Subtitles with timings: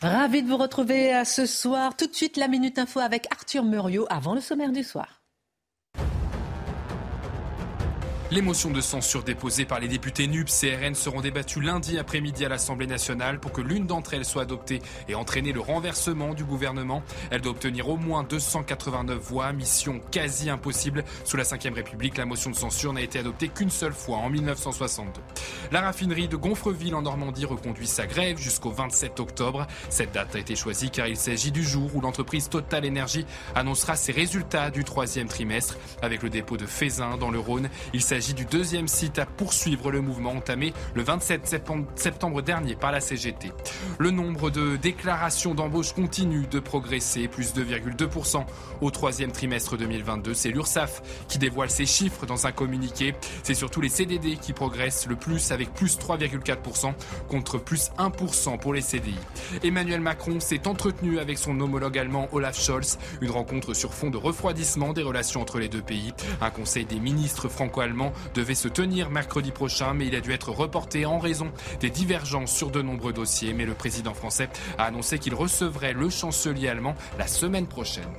[0.00, 1.96] Ravi de vous retrouver ce soir.
[1.96, 5.17] Tout de suite, la Minute Info avec Arthur Muriot avant le sommaire du soir.
[8.30, 12.50] Les motions de censure déposées par les députés NUP CRN seront débattues lundi après-midi à
[12.50, 17.02] l'Assemblée nationale pour que l'une d'entre elles soit adoptée et entraîner le renversement du gouvernement.
[17.30, 21.04] Elle doit obtenir au moins 289 voix, mission quasi impossible.
[21.24, 24.28] Sous la Ve République, la motion de censure n'a été adoptée qu'une seule fois, en
[24.28, 25.22] 1962.
[25.72, 29.66] La raffinerie de Gonfreville en Normandie reconduit sa grève jusqu'au 27 octobre.
[29.88, 33.96] Cette date a été choisie car il s'agit du jour où l'entreprise Total Energy annoncera
[33.96, 37.70] ses résultats du troisième trimestre avec le dépôt de Fézin dans le Rhône.
[37.94, 41.62] Il s'agit s'agit du deuxième site à poursuivre le mouvement entamé le 27
[41.94, 43.52] septembre dernier par la CGT.
[44.00, 48.44] Le nombre de déclarations d'embauche continue de progresser, plus 2,2%
[48.80, 50.34] au troisième trimestre 2022.
[50.34, 53.14] C'est l'URSSAF qui dévoile ces chiffres dans un communiqué.
[53.44, 56.94] C'est surtout les CDD qui progressent le plus avec plus 3,4%
[57.28, 59.14] contre plus 1% pour les CDI.
[59.62, 64.16] Emmanuel Macron s'est entretenu avec son homologue allemand Olaf Scholz, une rencontre sur fond de
[64.16, 66.12] refroidissement des relations entre les deux pays.
[66.40, 70.50] Un conseil des ministres franco-allemands devait se tenir mercredi prochain, mais il a dû être
[70.50, 73.52] reporté en raison des divergences sur de nombreux dossiers.
[73.52, 74.48] Mais le président français
[74.78, 78.12] a annoncé qu'il recevrait le chancelier allemand la semaine prochaine.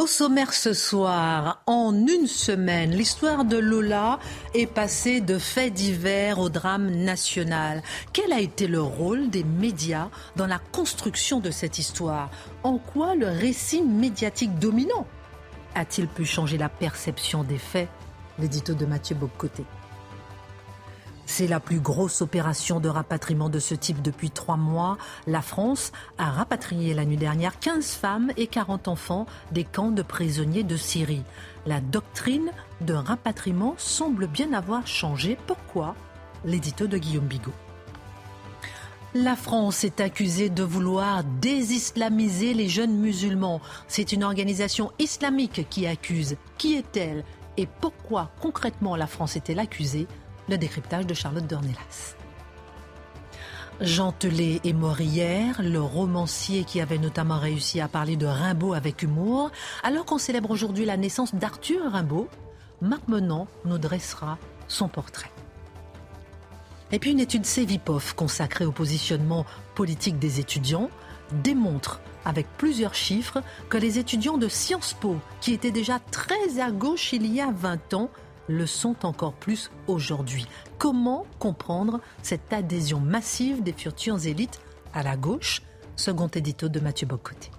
[0.00, 4.18] Au sommaire ce soir, en une semaine, l'histoire de Lola
[4.54, 7.82] est passée de faits divers au drame national.
[8.14, 12.30] Quel a été le rôle des médias dans la construction de cette histoire?
[12.62, 15.06] En quoi le récit médiatique dominant?
[15.74, 17.88] A-t-il pu changer la perception des faits?
[18.38, 19.64] L'édito de Mathieu Bobcoté.
[21.26, 24.98] C'est la plus grosse opération de rapatriement de ce type depuis trois mois.
[25.28, 30.02] La France a rapatrié la nuit dernière 15 femmes et 40 enfants des camps de
[30.02, 31.22] prisonniers de Syrie.
[31.66, 32.50] La doctrine
[32.80, 35.38] de rapatriement semble bien avoir changé.
[35.46, 35.94] Pourquoi?
[36.44, 37.52] L'édito de Guillaume Bigot.
[39.14, 43.60] La France est accusée de vouloir désislamiser les jeunes musulmans.
[43.88, 46.36] C'est une organisation islamique qui accuse.
[46.58, 47.24] Qui est-elle
[47.56, 50.06] et pourquoi concrètement la France est-elle accusée?
[50.48, 52.14] Le décryptage de Charlotte Dornelas.
[53.80, 58.74] Jean Telet est mort hier, le romancier qui avait notamment réussi à parler de Rimbaud
[58.74, 59.50] avec humour.
[59.82, 62.28] Alors qu'on célèbre aujourd'hui la naissance d'Arthur Rimbaud,
[62.80, 64.38] Marc Menant nous dressera
[64.68, 65.32] son portrait.
[66.92, 70.90] Et puis une étude Cevipov consacrée au positionnement politique des étudiants
[71.44, 76.70] démontre avec plusieurs chiffres que les étudiants de Sciences Po, qui étaient déjà très à
[76.70, 78.10] gauche il y a 20 ans,
[78.48, 80.46] le sont encore plus aujourd'hui.
[80.78, 84.60] Comment comprendre cette adhésion massive des futurs élites
[84.92, 85.62] à la gauche?
[85.94, 87.50] Second édito de Mathieu Bocoté.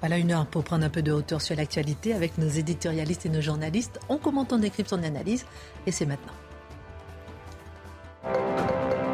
[0.00, 3.30] Voilà une heure pour prendre un peu de hauteur sur l'actualité avec nos éditorialistes et
[3.30, 3.98] nos journalistes.
[4.08, 5.46] On commente, on décrypte, on analyse
[5.86, 6.34] et c'est maintenant.
[8.26, 9.05] thank you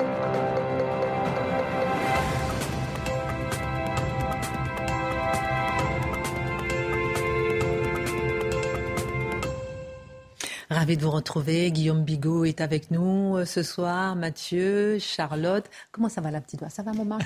[10.83, 11.71] Ravi de vous retrouver.
[11.71, 14.17] Guillaume Bigot est avec nous euh, ce soir.
[14.17, 15.65] Mathieu, Charlotte.
[15.93, 16.71] Comment ça va la petite voix?
[16.71, 17.21] Ça va, maman?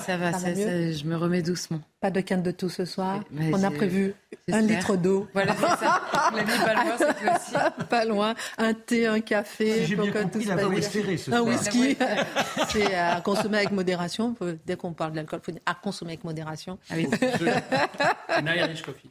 [0.00, 1.82] Ça va, ça, je me remets doucement.
[2.00, 3.22] Pas de canne de tout ce soir.
[3.52, 4.14] On a prévu
[4.50, 5.28] un litre d'eau.
[5.34, 6.00] Voilà, c'est ça.
[6.10, 7.54] pas loin cette fois-ci.
[7.90, 8.34] Pas loin.
[8.56, 9.84] Un thé, un café.
[9.84, 11.98] J'ai bien compris, il a pas espéré ce Un whisky.
[12.70, 14.34] c'est à consommer avec modération.
[14.64, 16.78] Dès qu'on parle d'alcool, il faut dire à consommer avec modération.
[16.88, 17.06] Ah oui.
[18.56, 19.10] Irish coffee.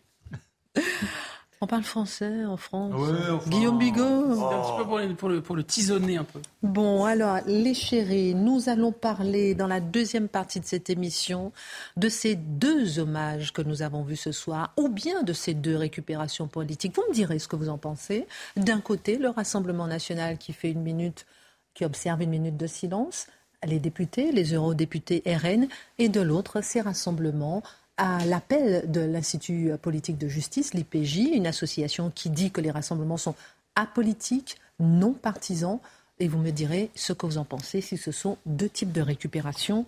[1.61, 2.93] On parle français en France.
[2.95, 4.33] Ouais, Guillaume Bigot.
[4.33, 6.39] C'est un petit peu pour, le, pour, le, pour le tisonner un peu.
[6.63, 11.51] Bon, alors, les chéris, nous allons parler dans la deuxième partie de cette émission
[11.97, 15.75] de ces deux hommages que nous avons vus ce soir, ou bien de ces deux
[15.75, 16.95] récupérations politiques.
[16.95, 18.25] Vous me direz ce que vous en pensez.
[18.55, 21.25] D'un côté, le Rassemblement national qui fait une minute,
[21.73, 23.27] qui observe une minute de silence,
[23.65, 25.67] les députés, les eurodéputés RN,
[25.97, 27.63] et de l'autre, ces rassemblements
[27.99, 33.17] à l'appel de l'Institut politique de justice, l'IPJ, une association qui dit que les rassemblements
[33.17, 33.35] sont
[33.75, 35.79] apolitiques, non partisans.
[36.21, 39.01] Et vous me direz ce que vous en pensez, si ce sont deux types de
[39.01, 39.85] récupération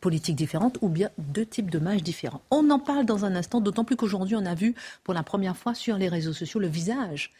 [0.00, 2.40] politiques différentes ou bien deux types de mages différents.
[2.50, 4.74] On en parle dans un instant, d'autant plus qu'aujourd'hui, on a vu
[5.04, 7.30] pour la première fois sur les réseaux sociaux le visage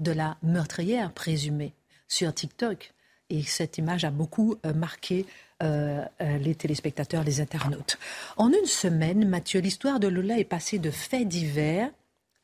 [0.00, 1.72] de la meurtrière présumée
[2.08, 2.92] sur TikTok.
[3.30, 5.26] Et cette image a beaucoup euh, marqué
[5.62, 7.98] euh, euh, les téléspectateurs, les internautes.
[8.36, 11.90] En une semaine, Mathieu, l'histoire de Lola est passée de faits divers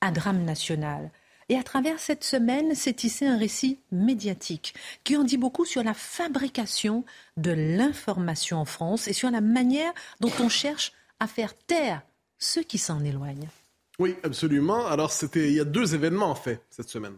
[0.01, 1.11] à drame national.
[1.49, 4.75] Et à travers cette semaine, s'est tissé un récit médiatique
[5.05, 7.05] qui en dit beaucoup sur la fabrication
[7.37, 12.01] de l'information en France et sur la manière dont on cherche à faire taire
[12.39, 13.49] ceux qui s'en éloignent.
[13.99, 14.87] Oui, absolument.
[14.87, 17.17] Alors, c'était, il y a deux événements en fait cette semaine.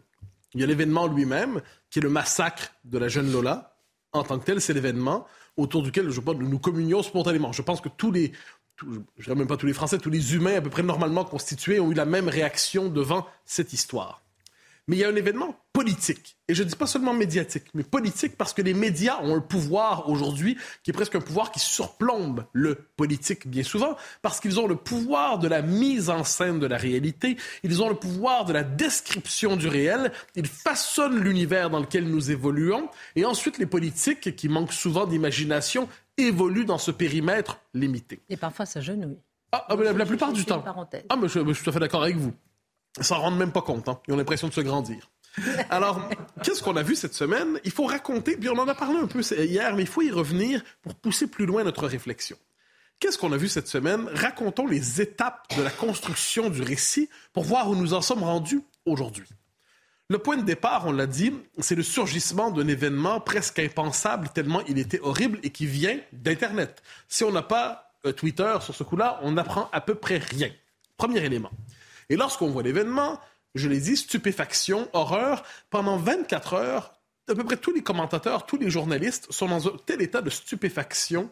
[0.54, 3.76] Il y a l'événement lui-même, qui est le massacre de la jeune Lola.
[4.12, 5.26] En tant que tel, c'est l'événement
[5.56, 7.52] autour duquel je pense, nous communions spontanément.
[7.52, 8.32] Je pense que tous les,
[8.80, 11.80] je dirais même pas tous les Français, tous les humains à peu près normalement constitués
[11.80, 14.23] ont eu la même réaction devant cette histoire.
[14.86, 16.36] Mais il y a un événement politique.
[16.46, 19.40] Et je ne dis pas seulement médiatique, mais politique parce que les médias ont un
[19.40, 24.60] pouvoir aujourd'hui qui est presque un pouvoir qui surplombe le politique bien souvent, parce qu'ils
[24.60, 28.44] ont le pouvoir de la mise en scène de la réalité, ils ont le pouvoir
[28.44, 33.66] de la description du réel, ils façonnent l'univers dans lequel nous évoluons, et ensuite les
[33.66, 35.88] politiques, qui manquent souvent d'imagination,
[36.18, 38.20] évoluent dans ce périmètre limité.
[38.28, 39.18] Et parfois ça genouille.
[39.50, 40.64] Ah, ah la, plupart du temps.
[41.08, 42.32] Ah, mais je, je suis tout à fait d'accord avec vous.
[42.98, 43.88] Ils s'en rendent même pas compte.
[43.88, 44.00] Hein.
[44.06, 45.10] Ils ont l'impression de se grandir.
[45.70, 46.08] Alors,
[46.42, 47.58] qu'est-ce qu'on a vu cette semaine?
[47.64, 50.10] Il faut raconter, puis on en a parlé un peu hier, mais il faut y
[50.10, 52.36] revenir pour pousser plus loin notre réflexion.
[53.00, 54.08] Qu'est-ce qu'on a vu cette semaine?
[54.12, 58.62] Racontons les étapes de la construction du récit pour voir où nous en sommes rendus
[58.86, 59.26] aujourd'hui.
[60.08, 64.60] Le point de départ, on l'a dit, c'est le surgissement d'un événement presque impensable tellement
[64.68, 66.82] il était horrible et qui vient d'Internet.
[67.08, 70.50] Si on n'a pas euh, Twitter sur ce coup-là, on n'apprend à peu près rien.
[70.96, 71.50] Premier élément.
[72.10, 73.20] Et lorsqu'on voit l'événement,
[73.54, 76.94] je l'ai dit, stupéfaction, horreur, pendant 24 heures,
[77.28, 80.30] à peu près tous les commentateurs, tous les journalistes sont dans un tel état de
[80.30, 81.30] stupéfaction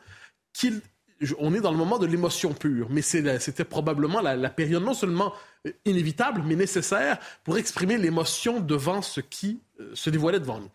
[0.52, 0.80] qu'ils
[1.20, 5.32] est dans le moment de l'émotion pure, mais c'était probablement la, période non seulement
[5.66, 10.70] euh, inévitable, mais nécessaire pour exprimer l'émotion devant ce qui euh, se dévoilait devant nous.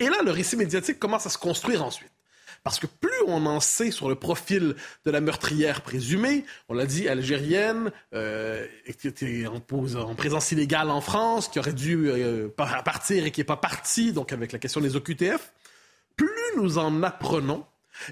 [0.00, 2.10] Et là, le récit médiatique commence à se construire ensuite.
[2.64, 4.74] Parce que plus on en sait sur le profil
[5.04, 8.66] de la meurtrière présumée, on l'a dit, algérienne, euh,
[8.98, 13.40] qui était en, en, présence illégale en France, qui aurait dû euh, partir et qui
[13.40, 15.52] n'est pas parti, donc avec la question des OQTF,
[16.16, 17.66] plus nous en apprenons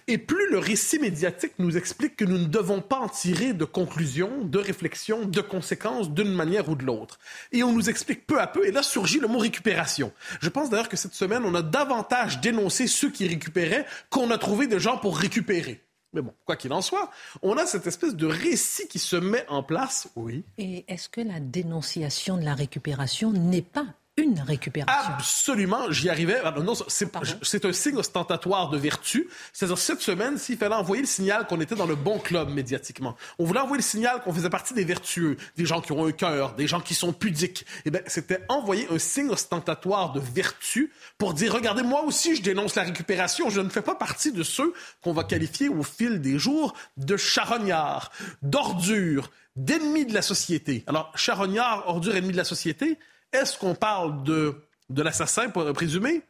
[0.07, 3.65] et plus le récit médiatique nous explique que nous ne devons pas en tirer de
[3.65, 7.19] conclusions, de réflexions, de conséquences d'une manière ou de l'autre.
[7.53, 10.13] Et on nous explique peu à peu, et là surgit le mot récupération.
[10.41, 14.39] Je pense d'ailleurs que cette semaine, on a davantage dénoncé ceux qui récupéraient qu'on a
[14.39, 15.83] trouvé des gens pour récupérer.
[16.13, 19.47] Mais bon, quoi qu'il en soit, on a cette espèce de récit qui se met
[19.49, 20.45] en place, oui.
[20.59, 23.87] Et est-ce que la dénonciation de la récupération n'est pas
[24.19, 25.15] une récupération.
[25.15, 26.39] Absolument, j'y arrivais.
[26.45, 29.29] Ah, non, c'est un signe ostentatoire de vertu.
[29.55, 33.17] C'est-à-dire, cette semaine, s'il fallait envoyer le signal qu'on était dans le bon club médiatiquement,
[33.39, 36.13] on voulait envoyer le signal qu'on faisait partie des vertueux, des gens qui ont un
[36.13, 40.93] cœur, des gens qui sont pudiques, eh bien, c'était envoyer un signe ostentatoire de vertu
[41.17, 43.49] pour dire, regardez, moi aussi, je dénonce la récupération.
[43.49, 47.17] Je ne fais pas partie de ceux qu'on va qualifier au fil des jours de
[47.17, 48.13] charognards,
[48.43, 50.85] d'ordures, d'ennemis de la société.
[50.87, 52.99] Alors, charognards, ordures, ennemis de la société,
[53.33, 54.55] est-ce qu'on parle de,
[54.91, 56.23] de l'assassin présumé?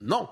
[0.00, 0.28] Non.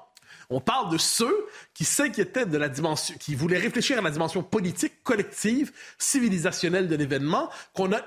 [0.51, 4.43] On parle de ceux qui s'inquiétaient de la dimension, qui voulaient réfléchir à la dimension
[4.43, 8.01] politique, collective, civilisationnelle de l'événement, qu'on a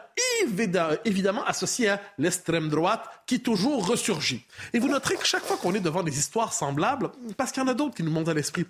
[1.06, 4.46] évidemment associé à l'extrême droite qui toujours ressurgit.
[4.74, 7.65] Et vous noterez que chaque fois qu'on est devant des histoires semblables, parce qu'il y
[7.65, 8.65] en a d'autres qui nous montent à l'esprit,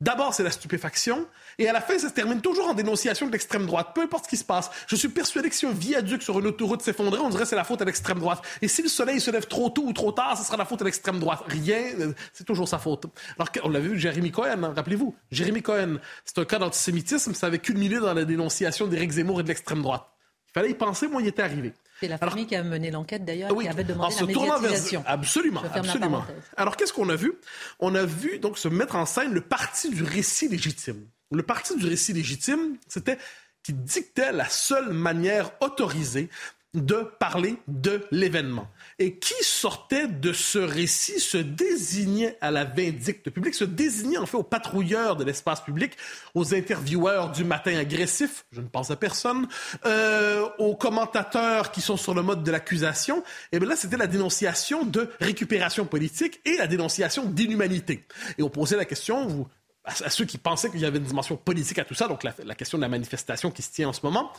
[0.00, 1.26] D'abord, c'est la stupéfaction,
[1.58, 4.26] et à la fin, ça se termine toujours en dénonciation de l'extrême droite, peu importe
[4.26, 4.70] ce qui se passe.
[4.86, 7.56] Je suis persuadé que si un viaduc sur une autoroute s'effondrait, on dirait que c'est
[7.56, 8.40] la faute à l'extrême droite.
[8.62, 10.82] Et si le soleil se lève trop tôt ou trop tard, ce sera la faute
[10.82, 11.42] à l'extrême droite.
[11.48, 13.06] Rien, euh, c'est toujours sa faute.
[13.36, 17.48] Alors, on l'a vu, Jérémy Cohen, hein, rappelez-vous, Jérémy Cohen, c'est un cas d'antisémitisme, ça
[17.48, 20.06] avait culminé dans la dénonciation d'Éric Zemmour et de l'extrême droite.
[20.50, 21.74] Il fallait y penser, moi, il était arrivé.
[22.00, 25.02] C'est la famille qui a mené l'enquête d'ailleurs, qui avait demandé la médiatisation.
[25.06, 26.24] Absolument, absolument.
[26.56, 27.34] Alors qu'est-ce qu'on a vu?
[27.80, 31.06] On a vu donc se mettre en scène le parti du récit légitime.
[31.30, 33.18] Le parti du récit légitime, c'était
[33.62, 36.30] qui dictait la seule manière autorisée
[36.74, 38.68] de parler de l'événement.
[38.98, 44.26] Et qui sortait de ce récit se désignait à la vindicte publique, se désignait en
[44.26, 45.96] fait aux patrouilleurs de l'espace public,
[46.34, 49.48] aux intervieweurs du matin agressif, je ne pense à personne,
[49.86, 53.22] euh, aux commentateurs qui sont sur le mode de l'accusation.
[53.52, 58.04] Et bien là, c'était la dénonciation de récupération politique et la dénonciation d'inhumanité.
[58.36, 59.48] Et on posait la question,
[59.84, 62.54] à, ceux qui pensaient qu'il y avait une dimension politique à tout ça, donc la
[62.54, 64.32] question de la manifestation qui se tient en ce moment,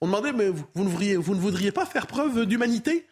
[0.00, 3.06] on demandait, mais vous, ne, voudriez, pas faire preuve d'humanité?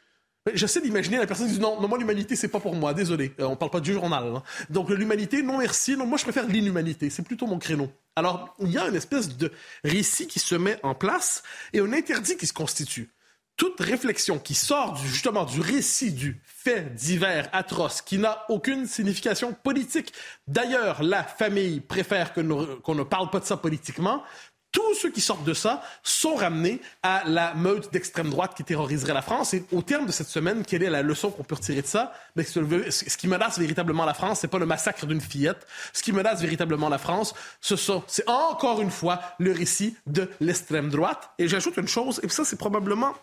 [0.55, 3.33] J'essaie d'imaginer la personne qui dit non, non moi l'humanité c'est pas pour moi, désolé,
[3.39, 4.25] euh, on parle pas du journal.
[4.25, 4.43] Hein.
[4.71, 7.93] Donc l'humanité, non merci, non moi je préfère l'inhumanité, c'est plutôt mon créneau.
[8.17, 9.53] Alors il y a une espèce de
[9.85, 13.13] récit qui se met en place et un interdit qui se constitue.
[13.57, 19.53] toute réflexion qui sort justement du récit du fait divers atroce qui n'a aucune signification
[19.53, 20.13] politique.
[20.49, 24.25] D'ailleurs, la famille préfère qu'on ne parle pas de ça politiquement
[24.73, 29.13] tous ceux qui sortent de ça sont ramenés à la meute d'extrême droite qui terroriserait
[29.13, 29.53] la France.
[29.55, 32.13] Et au terme de cette semaine, quelle est la leçon qu'on peut retirer de ça?
[32.35, 35.67] Mais ce qui menace véritablement la France, c'est pas le massacre d'une fillette.
[35.93, 40.29] Ce qui menace véritablement la France, ce sont, c'est encore une fois le récit de
[40.41, 41.31] l'extrême droite.
[41.39, 43.15] Et j'ajoute une chose, et ça, c'est probablement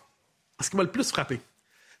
[0.60, 1.40] ce qui m'a le plus frappé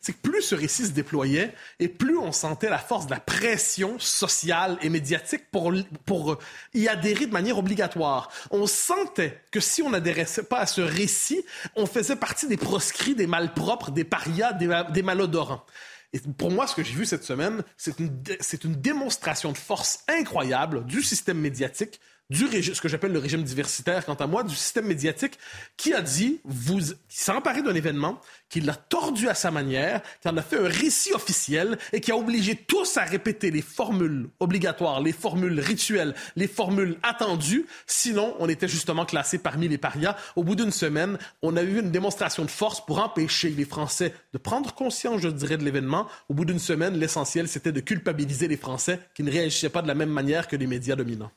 [0.00, 3.20] c'est que plus ce récit se déployait et plus on sentait la force de la
[3.20, 5.72] pression sociale et médiatique pour,
[6.06, 6.38] pour
[6.74, 8.30] y adhérer de manière obligatoire.
[8.50, 11.44] On sentait que si on n'adhérait pas à ce récit,
[11.76, 15.64] on faisait partie des proscrits, des malpropres, des parias, des, malodorants.
[16.12, 19.58] Et pour moi, ce que j'ai vu cette semaine, c'est une, c'est une démonstration de
[19.58, 24.26] force incroyable du système médiatique, du régime, ce que j'appelle le régime diversitaire, quant à
[24.26, 25.38] moi, du système médiatique,
[25.76, 30.00] qui a dit, vous, qui s'est emparé d'un événement, qui l'a tordu à sa manière,
[30.22, 33.62] qui en a fait un récit officiel et qui a obligé tous à répéter les
[33.62, 37.66] formules obligatoires, les formules rituelles, les formules attendues.
[37.86, 40.16] Sinon, on était justement classé parmi les parias.
[40.36, 44.14] Au bout d'une semaine, on a eu une démonstration de force pour empêcher les Français
[44.32, 46.06] de prendre conscience, je dirais, de l'événement.
[46.28, 49.88] Au bout d'une semaine, l'essentiel, c'était de culpabiliser les Français qui ne réagissaient pas de
[49.88, 51.32] la même manière que les médias dominants.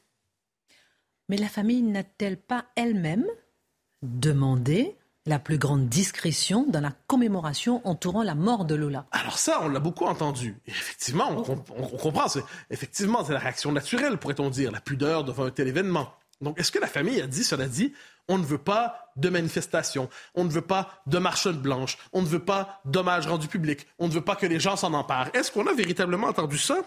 [1.33, 3.25] Mais la famille n'a-t-elle pas elle-même
[4.03, 9.07] demandé la plus grande discrétion dans la commémoration entourant la mort de Lola?
[9.09, 10.55] Alors ça, on l'a beaucoup entendu.
[10.67, 12.27] effectivement, on, comprend.
[12.69, 16.13] Effectivement, c'est la réaction naturelle, pourrait-on dire, la pudeur devant un tel événement.
[16.39, 17.93] Donc, est-ce que la famille a dit, cela dit,
[18.27, 22.27] on ne veut pas de manifestation, on ne veut pas de marche blanche, on ne
[22.27, 25.31] veut pas d'hommage rendu public, on ne veut pas que les gens s'en emparent.
[25.33, 26.83] Est-ce qu'on a véritablement entendu ça?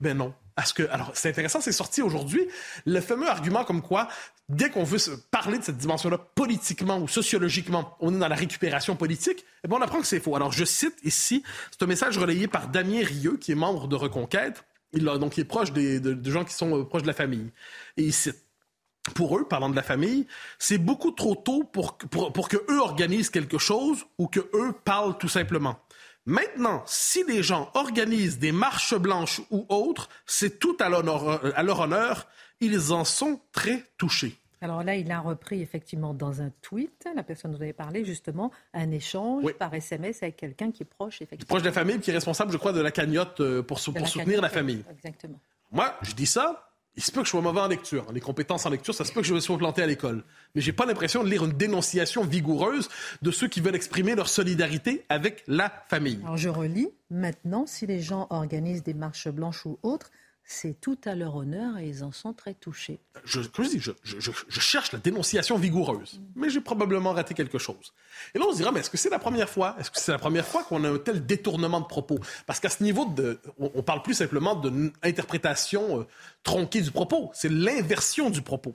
[0.00, 0.34] Ben non.
[0.54, 2.46] Parce que, alors, c'est intéressant, c'est sorti aujourd'hui,
[2.84, 4.08] le fameux argument comme quoi,
[4.48, 4.98] dès qu'on veut
[5.30, 9.78] parler de cette dimension-là politiquement ou sociologiquement, on est dans la récupération politique, eh bien,
[9.78, 10.36] on apprend que c'est faux.
[10.36, 13.96] Alors, je cite ici, c'est un message relayé par Damien Rieu, qui est membre de
[13.96, 14.64] Reconquête.
[14.92, 17.50] Il, donc, il est proche des, de, gens qui sont euh, proches de la famille.
[17.96, 18.36] Et il cite
[19.14, 20.26] pour eux, parlant de la famille,
[20.58, 24.72] c'est beaucoup trop tôt pour, pour, pour que eux organisent quelque chose ou que eux
[24.84, 25.80] parlent tout simplement.
[26.24, 31.80] Maintenant, si les gens organisent des marches blanches ou autres, c'est tout à, à leur
[31.80, 32.28] honneur.
[32.60, 34.36] Ils en sont très touchés.
[34.62, 38.04] Alors là, il a repris effectivement dans un tweet, la personne dont vous avez parlé
[38.04, 41.48] justement, un échange par SMS avec quelqu'un qui est proche effectivement.
[41.48, 44.08] Proche de la famille, qui est responsable, je crois, de la cagnotte euh, pour, pour
[44.08, 44.84] soutenir la famille.
[44.88, 45.40] Exactement.
[45.72, 48.06] Moi, je dis ça, il se peut que je sois mauvais en lecture.
[48.12, 50.24] Les compétences en lecture, ça se peut que je me sois planté à l'école.
[50.54, 52.88] Mais j'ai pas l'impression de lire une dénonciation vigoureuse
[53.22, 56.20] de ceux qui veulent exprimer leur solidarité avec la famille.
[56.22, 56.90] Alors je relis.
[57.10, 60.10] Maintenant, si les gens organisent des marches blanches ou autres,
[60.44, 63.00] c'est tout à leur honneur et ils en sont très touchés.
[63.24, 67.94] Je, dis, je, cherche la dénonciation vigoureuse, mais j'ai probablement raté quelque chose.
[68.34, 69.76] Et là, on se dira, mais est-ce que c'est la première fois?
[69.78, 72.18] Est-ce que c'est la première fois qu'on a un tel détournement de propos?
[72.46, 76.06] Parce qu'à ce niveau, de, on, parle plus simplement d'une interprétation euh,
[76.42, 78.74] tronquée du propos, c'est l'inversion du propos.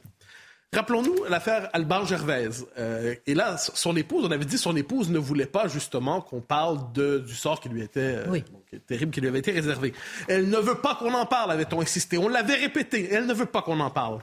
[0.73, 2.67] Rappelons-nous l'affaire Alban Gervaise.
[2.77, 6.41] Euh, et là, son épouse, on avait dit son épouse ne voulait pas justement qu'on
[6.41, 8.39] parle de, du sort qui lui était euh,
[8.85, 9.93] terrible, qui lui avait été réservé.
[10.27, 12.17] Elle ne veut pas qu'on en parle, avait-on insisté.
[12.17, 13.07] On l'avait répété.
[13.09, 14.19] Elle ne veut pas qu'on en parle.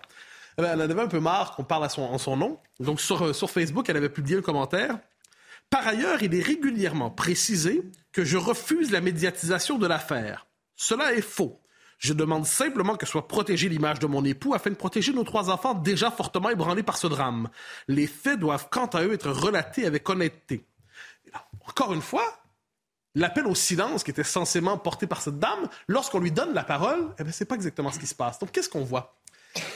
[0.58, 2.58] Eh ben, elle en avait un peu marre qu'on parle à son, en son nom.
[2.78, 4.98] Donc sur, euh, sur Facebook, elle avait publié un commentaire.
[5.70, 7.82] Par ailleurs, il est régulièrement précisé
[8.12, 10.46] que je refuse la médiatisation de l'affaire.
[10.76, 11.58] Cela est faux.
[11.98, 15.50] Je demande simplement que soit protégée l'image de mon époux afin de protéger nos trois
[15.50, 17.48] enfants déjà fortement ébranlés par ce drame.
[17.88, 20.66] Les faits doivent, quant à eux, être relatés avec honnêteté.
[21.66, 22.24] Encore une fois,
[23.14, 27.14] l'appel au silence qui était censément porté par cette dame, lorsqu'on lui donne la parole,
[27.18, 28.38] eh bien, c'est pas exactement ce qui se passe.
[28.38, 29.16] Donc, qu'est-ce qu'on voit?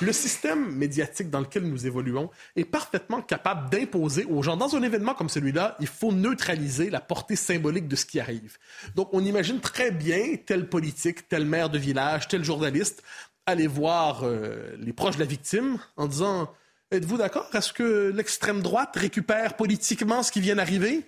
[0.00, 4.82] Le système médiatique dans lequel nous évoluons est parfaitement capable d'imposer aux gens, dans un
[4.82, 8.58] événement comme celui-là, il faut neutraliser la portée symbolique de ce qui arrive.
[8.96, 13.02] Donc, on imagine très bien tel politique, tel maire de village, tel journaliste
[13.46, 16.52] aller voir euh, les proches de la victime en disant
[16.90, 21.04] Êtes-vous d'accord Est-ce que l'extrême droite récupère politiquement ce qui vient d'arriver?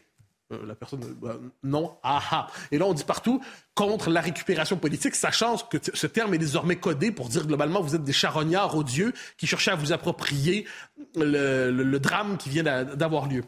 [0.52, 2.48] Euh, la personne, euh, non, aha.
[2.72, 3.40] Et là, on dit partout
[3.74, 7.94] contre la récupération politique, sachant que ce terme est désormais codé pour dire globalement vous
[7.94, 10.66] êtes des charognards odieux qui cherchaient à vous approprier
[11.16, 13.42] le drame qui vient d'avoir lieu.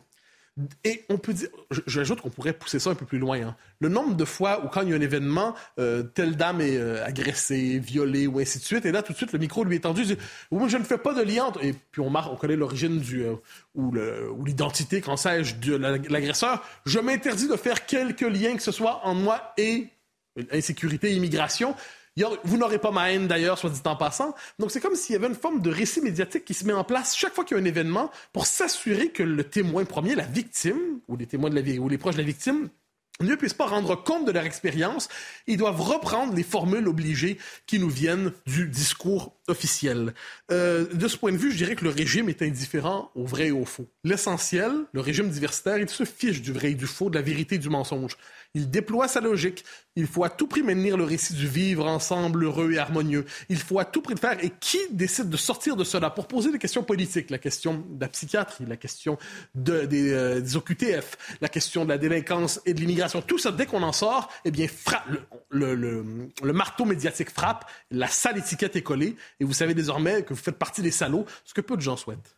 [0.84, 1.48] Et on peut dire,
[1.86, 3.40] j'ajoute qu'on pourrait pousser ça un peu plus loin.
[3.40, 3.56] Hein.
[3.80, 6.76] Le nombre de fois où quand il y a un événement, euh, telle dame est
[6.76, 9.76] euh, agressée, violée ou ainsi de suite, et là tout de suite le micro lui
[9.76, 10.18] est tendu, dit,
[10.50, 11.50] je ne fais pas de lien.
[11.62, 13.36] Et puis on, on connaît l'origine du euh,
[13.74, 16.62] ou l'identité, quand sais-je, de l'agresseur.
[16.84, 19.88] Je m'interdis de faire quelque lien que ce soit en moi et
[20.50, 21.74] insécurité, immigration.
[22.44, 24.34] Vous n'aurez pas ma haine d'ailleurs, soit dit en passant.
[24.58, 26.84] Donc c'est comme s'il y avait une forme de récit médiatique qui se met en
[26.84, 30.26] place chaque fois qu'il y a un événement pour s'assurer que le témoin premier, la
[30.26, 32.68] victime, ou les témoins de la ou les proches de la victime,
[33.20, 35.08] ne puissent pas rendre compte de leur expérience,
[35.46, 40.14] ils doivent reprendre les formules obligées qui nous viennent du discours officiel.
[40.50, 43.48] Euh, de ce point de vue, je dirais que le régime est indifférent au vrai
[43.48, 43.86] et au faux.
[44.04, 47.56] L'essentiel, le régime diversitaire, il se fiche du vrai et du faux, de la vérité
[47.56, 48.16] et du mensonge.
[48.54, 49.64] Il déploie sa logique.
[49.96, 53.24] Il faut à tout prix maintenir le récit du vivre ensemble heureux et harmonieux.
[53.48, 54.42] Il faut à tout prix le faire.
[54.44, 56.10] Et qui décide de sortir de cela?
[56.10, 59.16] Pour poser des questions politiques, la question de la psychiatrie, la question
[59.54, 63.64] de, des, euh, OQTF, la question de la délinquance et de l'immigration, tout ça, dès
[63.64, 64.66] qu'on en sort, eh bien,
[65.48, 66.04] le, le,
[66.42, 70.40] le, marteau médiatique frappe, la sale étiquette est collée, et vous savez désormais que vous
[70.40, 72.36] faites partie des salauds, ce que peu de gens souhaitent.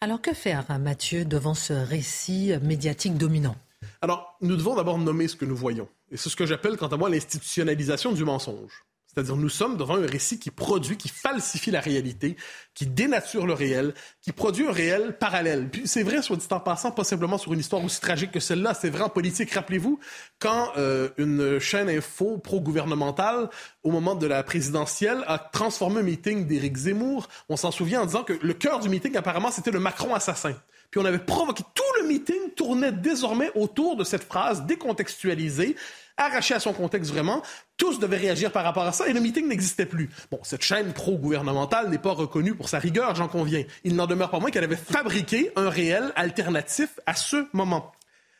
[0.00, 3.56] Alors que faire, Mathieu, devant ce récit médiatique dominant?
[4.02, 5.88] Alors, nous devons d'abord nommer ce que nous voyons.
[6.10, 8.84] Et c'est ce que j'appelle, quant à moi, l'institutionnalisation du mensonge.
[9.12, 12.36] C'est-à-dire, nous sommes devant un récit qui produit, qui falsifie la réalité,
[12.74, 13.92] qui dénature le réel,
[14.22, 15.68] qui produit un réel parallèle.
[15.68, 18.38] Puis c'est vrai, soit dit en passant, pas simplement sur une histoire aussi tragique que
[18.38, 19.50] celle-là, c'est vrai en politique.
[19.50, 19.98] Rappelez-vous,
[20.38, 23.50] quand euh, une chaîne info pro-gouvernementale,
[23.82, 28.06] au moment de la présidentielle, a transformé un meeting d'Éric Zemmour, on s'en souvient en
[28.06, 30.54] disant que le cœur du meeting, apparemment, c'était le Macron assassin.
[30.90, 35.76] Puis on avait provoqué tout le meeting tournait désormais autour de cette phrase décontextualisée,
[36.16, 37.42] arrachée à son contexte vraiment.
[37.76, 40.10] Tous devaient réagir par rapport à ça et le meeting n'existait plus.
[40.30, 43.64] Bon, cette chaîne pro-gouvernementale n'est pas reconnue pour sa rigueur, j'en conviens.
[43.84, 47.92] Il n'en demeure pas moins qu'elle avait fabriqué un réel alternatif à ce moment.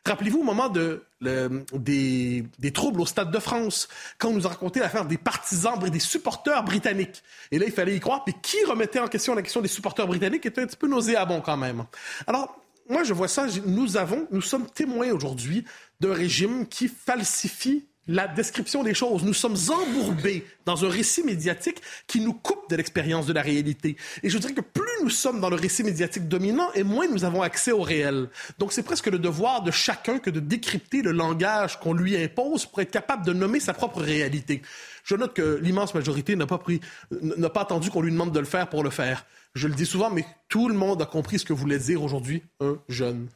[0.06, 3.88] Rappelez-vous au moment de, des, troubles au Stade de France,
[4.18, 7.22] quand on nous a raconté l'affaire des partisans, des supporters britanniques.
[7.50, 8.24] Et là, il fallait y croire.
[8.24, 11.42] Puis qui remettait en question la question des supporters britanniques était un petit peu nauséabond
[11.42, 11.84] quand même.
[12.26, 12.56] Alors,
[12.88, 13.46] moi, je vois ça.
[13.66, 15.64] Nous avons, nous sommes témoins aujourd'hui
[16.00, 19.24] d'un régime qui falsifie la description des choses.
[19.24, 23.96] Nous sommes embourbés dans un récit médiatique qui nous coupe de l'expérience de la réalité.
[24.22, 27.24] Et je dirais que plus nous sommes dans le récit médiatique dominant, et moins nous
[27.24, 28.28] avons accès au réel.
[28.58, 32.66] Donc c'est presque le devoir de chacun que de décrypter le langage qu'on lui impose
[32.66, 34.62] pour être capable de nommer sa propre réalité.
[35.04, 36.80] Je note que l'immense majorité n'a pas pris,
[37.22, 39.26] n'a pas attendu qu'on lui demande de le faire pour le faire.
[39.54, 42.42] Je le dis souvent, mais tout le monde a compris ce que voulait dire aujourd'hui
[42.60, 43.28] un jeune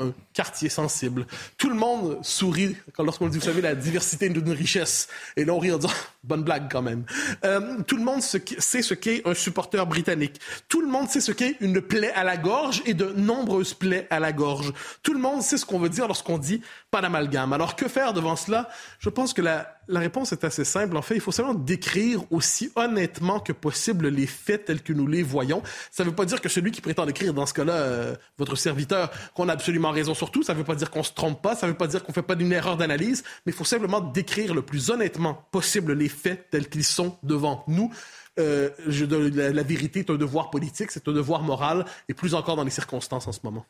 [0.00, 1.26] un quartier sensible.
[1.58, 5.08] Tout le monde sourit lorsqu'on dit, vous savez, la diversité d'une richesse.
[5.36, 5.92] Et là, on rit en disant,
[6.24, 7.04] bonne blague quand même.
[7.44, 10.40] Euh, tout le monde sait ce qu'est un supporter britannique.
[10.68, 14.06] Tout le monde sait ce qu'est une plaie à la gorge et de nombreuses plaies
[14.10, 14.72] à la gorge.
[15.02, 17.52] Tout le monde sait ce qu'on veut dire lorsqu'on dit pas d'amalgame.
[17.52, 18.68] Alors, que faire devant cela?
[18.98, 20.96] Je pense que la, la réponse est assez simple.
[20.96, 25.06] En fait, il faut seulement décrire aussi honnêtement que possible les faits tels que nous
[25.06, 25.62] les voyons.
[25.90, 28.56] Ça ne veut pas dire que celui qui prétend décrire, dans ce cas-là, euh, votre
[28.56, 30.42] serviteur, qu'on a absolument raison sur tout.
[30.42, 31.56] Ça ne veut pas dire qu'on se trompe pas.
[31.56, 33.24] Ça ne veut pas dire qu'on ne fait pas d'une erreur d'analyse.
[33.44, 37.64] Mais il faut simplement décrire le plus honnêtement possible les faits tels qu'ils sont devant
[37.66, 37.92] nous.
[38.38, 42.34] Euh, je, la, la vérité est un devoir politique, c'est un devoir moral, et plus
[42.34, 43.66] encore dans les circonstances en ce moment.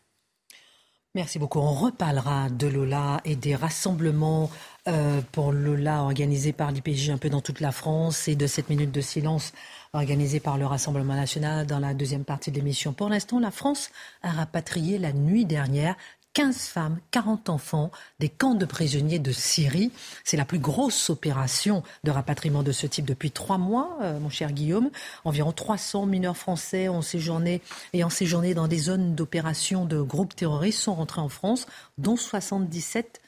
[1.17, 1.59] Merci beaucoup.
[1.59, 4.49] On reparlera de Lola et des rassemblements
[4.87, 8.71] euh, pour Lola organisés par l'IPJ un peu dans toute la France et de cette
[8.71, 9.53] minute de silence
[9.93, 12.93] organisée par le Rassemblement national dans la deuxième partie de l'émission.
[12.93, 13.91] Pour l'instant, la France
[14.23, 15.97] a rapatrié la nuit dernière
[16.35, 17.91] 15 femmes, 40 enfants
[18.21, 19.91] des camps de prisonniers de Syrie.
[20.25, 24.31] C'est la plus grosse opération de rapatriement de ce type depuis trois mois, euh, mon
[24.31, 24.91] cher Guillaume.
[25.25, 27.61] Environ 300 mineurs français ont séjourné
[27.93, 31.67] et ont séjourné dans des zones d'opération de groupes terroristes sont rentrés en France,
[31.99, 33.21] dont 77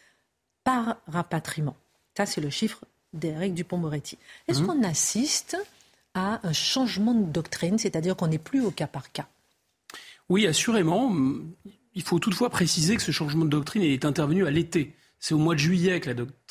[0.63, 1.77] par rapatriement.
[2.17, 4.17] Ça, c'est le chiffre d'Éric Dupont-Moretti.
[4.47, 4.67] Est-ce mmh.
[4.67, 5.57] qu'on assiste
[6.15, 9.27] à un changement de doctrine, c'est-à-dire qu'on n'est plus au cas par cas?
[10.29, 11.13] Oui, assurément.
[11.95, 14.95] Il faut toutefois préciser que ce changement de doctrine est intervenu à l'été.
[15.19, 16.01] C'est au mois de juillet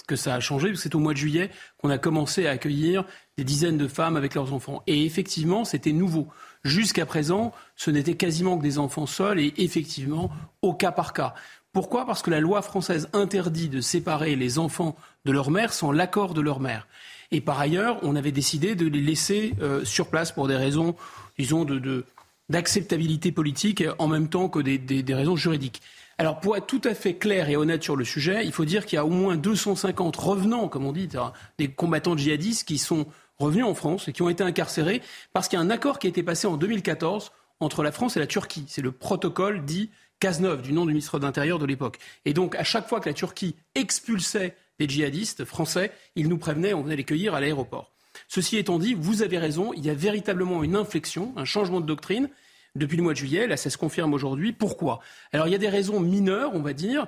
[0.08, 3.06] que, ça a changé, c'est au mois de juillet qu'on a commencé à accueillir
[3.38, 4.82] des dizaines de femmes avec leurs enfants.
[4.88, 6.28] Et effectivement, c'était nouveau.
[6.64, 11.34] Jusqu'à présent, ce n'était quasiment que des enfants seuls et effectivement au cas par cas.
[11.74, 12.06] Pourquoi?
[12.06, 16.34] Parce que la loi française interdit de séparer les enfants de leur mère sans l'accord
[16.34, 16.88] de leur mère.
[17.32, 20.96] Et par ailleurs, on avait décidé de les laisser euh, sur place pour des raisons,
[21.38, 22.06] disons, de
[22.52, 25.82] d'acceptabilité politique en même temps que des, raisons juridiques.
[26.18, 28.86] Alors, pour être tout à fait clair et honnête sur le sujet, il faut dire
[28.86, 31.10] qu'il y a au moins 250 revenants, comme on dit,
[31.58, 33.08] des combattants djihadistes qui sont
[33.40, 35.02] revenus en France et qui ont été incarcérés
[35.34, 38.18] parce qu'il y a un accord qui a été passé en 2014 entre la France
[38.18, 38.66] et la Turquie.
[38.68, 41.98] C'est le protocole dit Cazeneuve, du nom du ministre de l'Intérieur de l'époque.
[42.26, 46.76] Et donc, à chaque fois que la Turquie expulsait des djihadistes français, ils nous prévenaient,
[46.76, 47.92] on venait les cueillir à l'aéroport.
[48.28, 51.86] Ceci étant dit, vous avez raison, il y a véritablement une inflexion, un changement de
[51.86, 52.30] doctrine
[52.76, 53.48] depuis le mois de juillet.
[53.48, 54.54] Là, ça se confirme aujourd'hui.
[54.54, 55.00] Pourquoi?
[55.34, 57.08] Alors, il y a des raisons mineures, on va dire.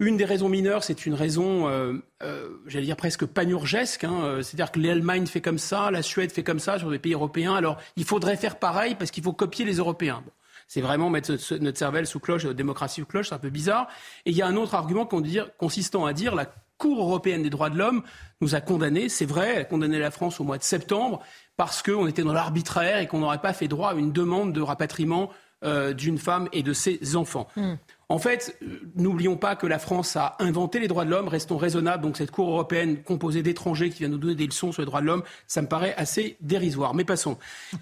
[0.00, 4.04] Une des raisons mineures, c'est une raison, euh, euh, j'allais dire presque panurgesque.
[4.04, 7.00] Hein, euh, C'est-à-dire que l'Allemagne fait comme ça, la Suède fait comme ça sur les
[7.00, 7.54] pays européens.
[7.54, 10.22] Alors, il faudrait faire pareil parce qu'il faut copier les Européens.
[10.68, 13.88] C'est vraiment mettre notre cervelle sous cloche, notre démocratie sous cloche, c'est un peu bizarre.
[14.24, 17.70] Et il y a un autre argument consistant à dire la Cour européenne des droits
[17.70, 18.02] de l'homme
[18.40, 21.20] nous a condamnés, c'est vrai, elle a condamné la France au mois de septembre
[21.58, 24.60] parce qu'on était dans l'arbitraire et qu'on n'aurait pas fait droit à une demande de
[24.60, 25.28] rapatriement
[25.64, 27.48] euh, d'une femme et de ses enfants.
[27.56, 27.74] Hmm.
[28.08, 31.56] En fait, euh, n'oublions pas que la France a inventé les droits de l'homme, restons
[31.56, 32.04] raisonnables.
[32.04, 35.00] Donc cette Cour européenne composée d'étrangers qui vient nous donner des leçons sur les droits
[35.00, 36.94] de l'homme, ça me paraît assez dérisoire.
[36.94, 37.38] Mais passons.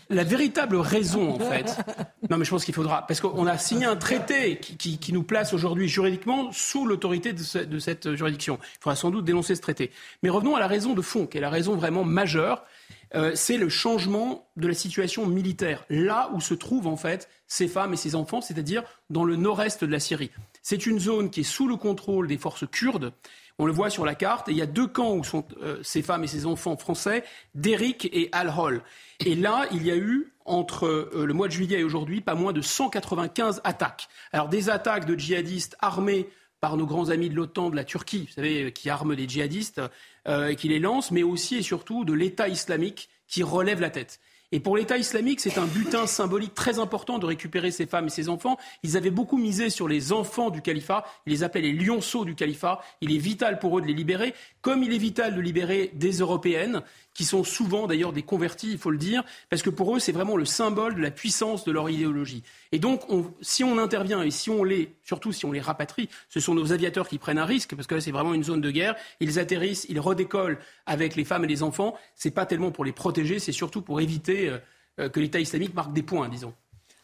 [0.08, 1.76] La véritable raison, en fait,
[2.30, 5.22] non mais je pense qu'il faudra, parce qu'on a signé un traité qui, qui, nous
[5.22, 8.58] place aujourd'hui juridiquement sous l'autorité de, de cette juridiction.
[8.62, 9.90] Il faudra sans doute dénoncer ce traité.
[10.22, 12.64] Mais revenons à la raison de fond, qui est la raison vraiment majeure
[13.14, 17.68] euh, c'est le changement de la situation militaire, là où se trouvent en fait ces
[17.68, 20.30] femmes et ces enfants, c'est-à-dire dans le nord-est de la Syrie.
[20.62, 23.12] C'est une zone qui est sous le contrôle des forces kurdes.
[23.58, 24.48] On le voit sur la carte.
[24.48, 27.24] Et il y a deux camps où sont euh, ces femmes et ces enfants français,
[27.54, 28.82] Derrick et Al-Hol.
[29.24, 32.34] Et là, il y a eu, entre euh, le mois de juillet et aujourd'hui, pas
[32.34, 34.08] moins de 195 attaques.
[34.32, 36.28] Alors des attaques de djihadistes armés
[36.60, 39.80] par nos grands amis de l'OTAN, de la Turquie, vous savez, qui arment les djihadistes
[40.28, 44.20] euh, qui les lancent, mais aussi et surtout de l'État islamique qui relève la tête.
[44.52, 48.10] Et pour l'État islamique, c'est un butin symbolique très important de récupérer ces femmes et
[48.10, 48.58] ces enfants.
[48.84, 51.04] Ils avaient beaucoup misé sur les enfants du califat.
[51.26, 52.80] Ils les appelaient les lionceaux du califat.
[53.00, 56.12] Il est vital pour eux de les libérer, comme il est vital de libérer des
[56.18, 59.98] Européennes qui sont souvent d'ailleurs des convertis, il faut le dire, parce que pour eux,
[59.98, 62.42] c'est vraiment le symbole de la puissance de leur idéologie.
[62.72, 63.02] Et donc,
[63.40, 66.72] si on intervient et si on les, surtout si on les rapatrie, ce sont nos
[66.72, 68.96] aviateurs qui prennent un risque, parce que là, c'est vraiment une zone de guerre.
[69.20, 71.96] Ils atterrissent, ils redécollent avec les femmes et les enfants.
[72.14, 74.58] C'est pas tellement pour les protéger, c'est surtout pour éviter euh,
[75.00, 76.52] euh, que l'État islamique marque des points, disons.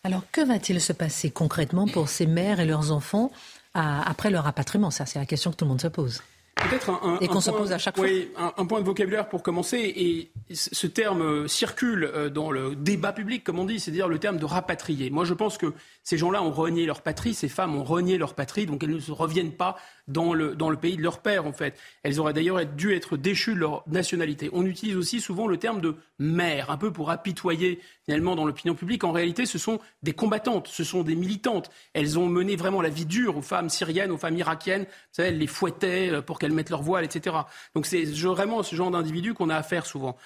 [0.04, 3.30] Alors, que va-t-il se passer concrètement pour ces mères et leurs enfants
[3.72, 4.90] après leur rapatriement?
[4.90, 6.22] Ça, c'est la question que tout le monde se pose.
[6.56, 8.06] Peut-être un, et qu'on se pose à chaque fois.
[8.36, 9.78] Un, point de vocabulaire pour commencer.
[9.78, 14.18] Et ce terme euh, circule euh, dans le débat public, comme on dit, c'est-à-dire le
[14.18, 15.08] terme de rapatrier.
[15.08, 15.72] Moi, je pense que
[16.04, 19.12] ces gens-là ont renié leur patrie, ces femmes ont renié leur patrie, donc elles ne
[19.12, 19.76] reviennent pas
[20.08, 21.78] dans le, dans le pays de leur père, en fait.
[22.02, 24.50] Elles auraient d'ailleurs dû être déchues de leur nationalité.
[24.52, 28.74] On utilise aussi souvent le terme de mère, un peu pour apitoyer finalement dans l'opinion
[28.74, 29.04] publique.
[29.04, 31.70] En réalité, ce sont des combattantes, ce sont des militantes.
[31.94, 34.82] Elles ont mené vraiment la vie dure aux femmes syriennes, aux femmes irakiennes.
[34.82, 37.37] Vous savez, elles les fouettaient euh, pour qu'elles mettent leur voile, etc.
[37.74, 40.16] Donc c'est vraiment ce genre d'individu qu'on a affaire souvent.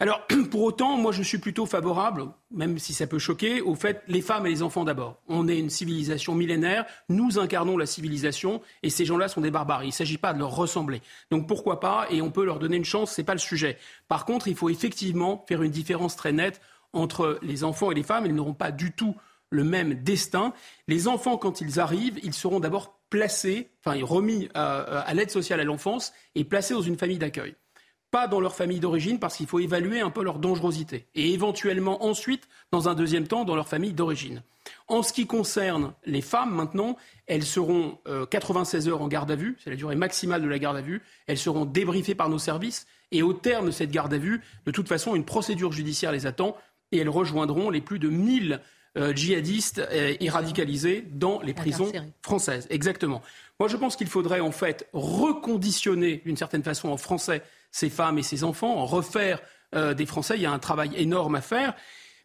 [0.00, 4.02] Alors, pour autant, moi, je suis plutôt favorable, même si ça peut choquer, au fait
[4.08, 5.20] les femmes et les enfants d'abord.
[5.28, 9.84] On est une civilisation millénaire, nous incarnons la civilisation, et ces gens-là sont des barbares.
[9.84, 11.00] Il ne s'agit pas de leur ressembler.
[11.30, 13.78] Donc pourquoi pas, et on peut leur donner une chance, ce n'est pas le sujet.
[14.08, 16.60] Par contre, il faut effectivement faire une différence très nette
[16.92, 18.26] entre les enfants et les femmes.
[18.26, 19.14] Ils n'auront pas du tout
[19.54, 20.52] le même destin.
[20.88, 25.60] Les enfants, quand ils arrivent, ils seront d'abord placés, enfin remis à, à l'aide sociale
[25.60, 27.54] à l'enfance et placés dans une famille d'accueil
[28.14, 32.04] pas dans leur famille d'origine parce qu'il faut évaluer un peu leur dangerosité et éventuellement
[32.04, 34.44] ensuite, dans un deuxième temps, dans leur famille d'origine.
[34.86, 37.98] En ce qui concerne les femmes, maintenant, elles seront
[38.30, 40.80] 96 euh, heures en garde à vue, c'est la durée maximale de la garde à
[40.80, 44.42] vue, elles seront débriefées par nos services et au terme de cette garde à vue,
[44.64, 46.56] de toute façon, une procédure judiciaire les attend
[46.92, 48.58] et elles rejoindront les plus de 1000 euh,
[49.14, 51.90] djihadistes euh, et radicalisés dans les prisons
[52.22, 52.66] françaises.
[52.70, 53.22] Exactement.
[53.58, 58.18] Moi, je pense qu'il faudrait en fait reconditionner d'une certaine façon en français ces femmes
[58.18, 59.40] et ces enfants, refaire
[59.74, 60.34] euh, des Français.
[60.36, 61.74] Il y a un travail énorme à faire.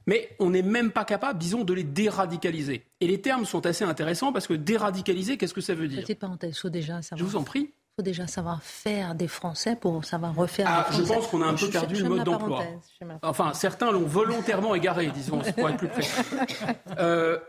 [0.07, 2.83] Mais on n'est même pas capable, disons, de les déradicaliser.
[2.99, 6.01] Et les termes sont assez intéressants parce que déradicaliser, qu'est-ce que ça veut dire?
[6.01, 6.99] Petite parenthèse, déjà.
[7.15, 7.71] Je vous en prie.
[7.99, 11.03] Faut déjà savoir faire des Français pour savoir refaire ah, des Français.
[11.03, 12.63] Je pense qu'on a un peu perdu le mode d'emploi.
[13.23, 16.07] Enfin, certains l'ont volontairement égaré, disons, pour être plus près.
[16.97, 17.39] Euh,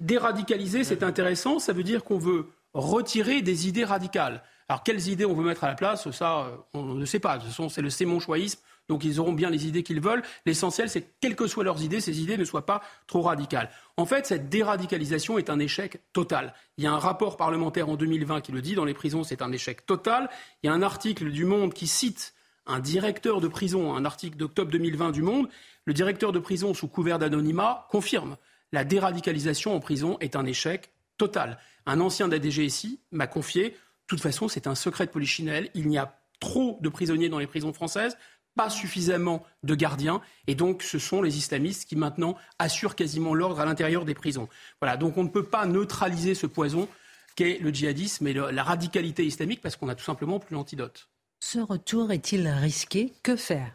[0.00, 1.60] déradicaliser, c'est intéressant.
[1.60, 4.42] Ça veut dire qu'on veut retirer des idées radicales.
[4.68, 7.38] Alors, quelles idées on veut mettre à la place, ça, euh, on ne sait pas.
[7.70, 10.22] C'est le sémonchoïsme, donc ils auront bien les idées qu'ils veulent.
[10.46, 13.70] L'essentiel, c'est que, quelles que soient leurs idées, ces idées ne soient pas trop radicales.
[13.96, 16.54] En fait, cette déradicalisation est un échec total.
[16.78, 19.42] Il y a un rapport parlementaire en 2020 qui le dit, dans les prisons, c'est
[19.42, 20.28] un échec total.
[20.62, 22.34] Il y a un article du Monde qui cite
[22.66, 25.48] un directeur de prison, un article d'octobre 2020 du Monde.
[25.84, 28.36] Le directeur de prison, sous couvert d'anonymat, confirme
[28.72, 31.58] la déradicalisation en prison est un échec total.
[31.84, 33.76] Un ancien de la DGSI m'a confié
[34.12, 35.70] de toute façon, c'est un secret de polichinelle.
[35.74, 38.18] Il y a trop de prisonniers dans les prisons françaises,
[38.54, 43.60] pas suffisamment de gardiens, et donc ce sont les islamistes qui maintenant assurent quasiment l'ordre
[43.60, 44.48] à l'intérieur des prisons.
[44.80, 46.88] Voilà, donc on ne peut pas neutraliser ce poison
[47.34, 51.08] qu'est le djihadisme et la radicalité islamique parce qu'on n'a tout simplement plus l'antidote.
[51.40, 53.12] Ce retour est-il risqué?
[53.22, 53.72] Que faire?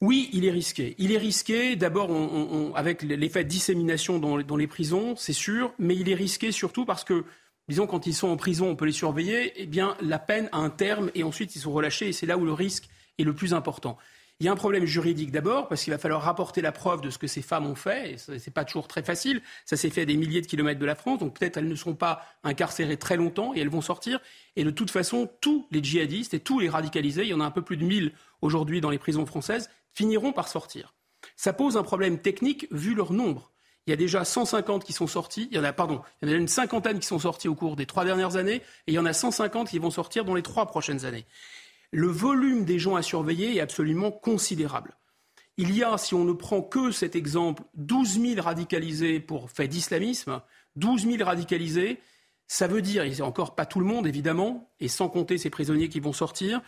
[0.00, 0.96] Oui, il est risqué.
[0.98, 2.10] Il est risqué, d'abord
[2.74, 6.84] avec l'effet de dissémination dans, dans les prisons, c'est sûr, mais il est risqué surtout
[6.84, 7.24] parce que
[7.68, 10.58] disons, quand ils sont en prison, on peut les surveiller, eh bien, la peine a
[10.58, 13.34] un terme et ensuite ils sont relâchés et c'est là où le risque est le
[13.34, 13.98] plus important.
[14.42, 17.10] Il y a un problème juridique d'abord, parce qu'il va falloir rapporter la preuve de
[17.10, 19.40] ce que ces femmes ont fait, et ce n'est pas toujours très facile.
[19.64, 21.76] Ça s'est fait à des milliers de kilomètres de la France, donc peut-être elles ne
[21.76, 24.20] seront pas incarcérées très longtemps et elles vont sortir.
[24.56, 27.44] Et de toute façon, tous les djihadistes et tous les radicalisés, il y en a
[27.44, 30.92] un peu plus de 1000 aujourd'hui dans les prisons françaises, finiront par sortir.
[31.36, 33.52] Ça pose un problème technique vu leur nombre.
[33.86, 36.32] Il y a déjà 150 qui sont sortis, il y en a, pardon, il y
[36.32, 38.94] en a une cinquantaine qui sont sortis au cours des trois dernières années, et il
[38.94, 41.26] y en a 150 qui vont sortir dans les trois prochaines années
[41.92, 44.96] le volume des gens à surveiller est absolument considérable.
[45.58, 49.68] Il y a, si on ne prend que cet exemple, 12 000 radicalisés pour fait
[49.68, 50.40] d'islamisme,
[50.76, 52.00] 12 000 radicalisés,
[52.48, 55.90] ça veut dire, et encore pas tout le monde évidemment, et sans compter ces prisonniers
[55.90, 56.62] qui vont sortir,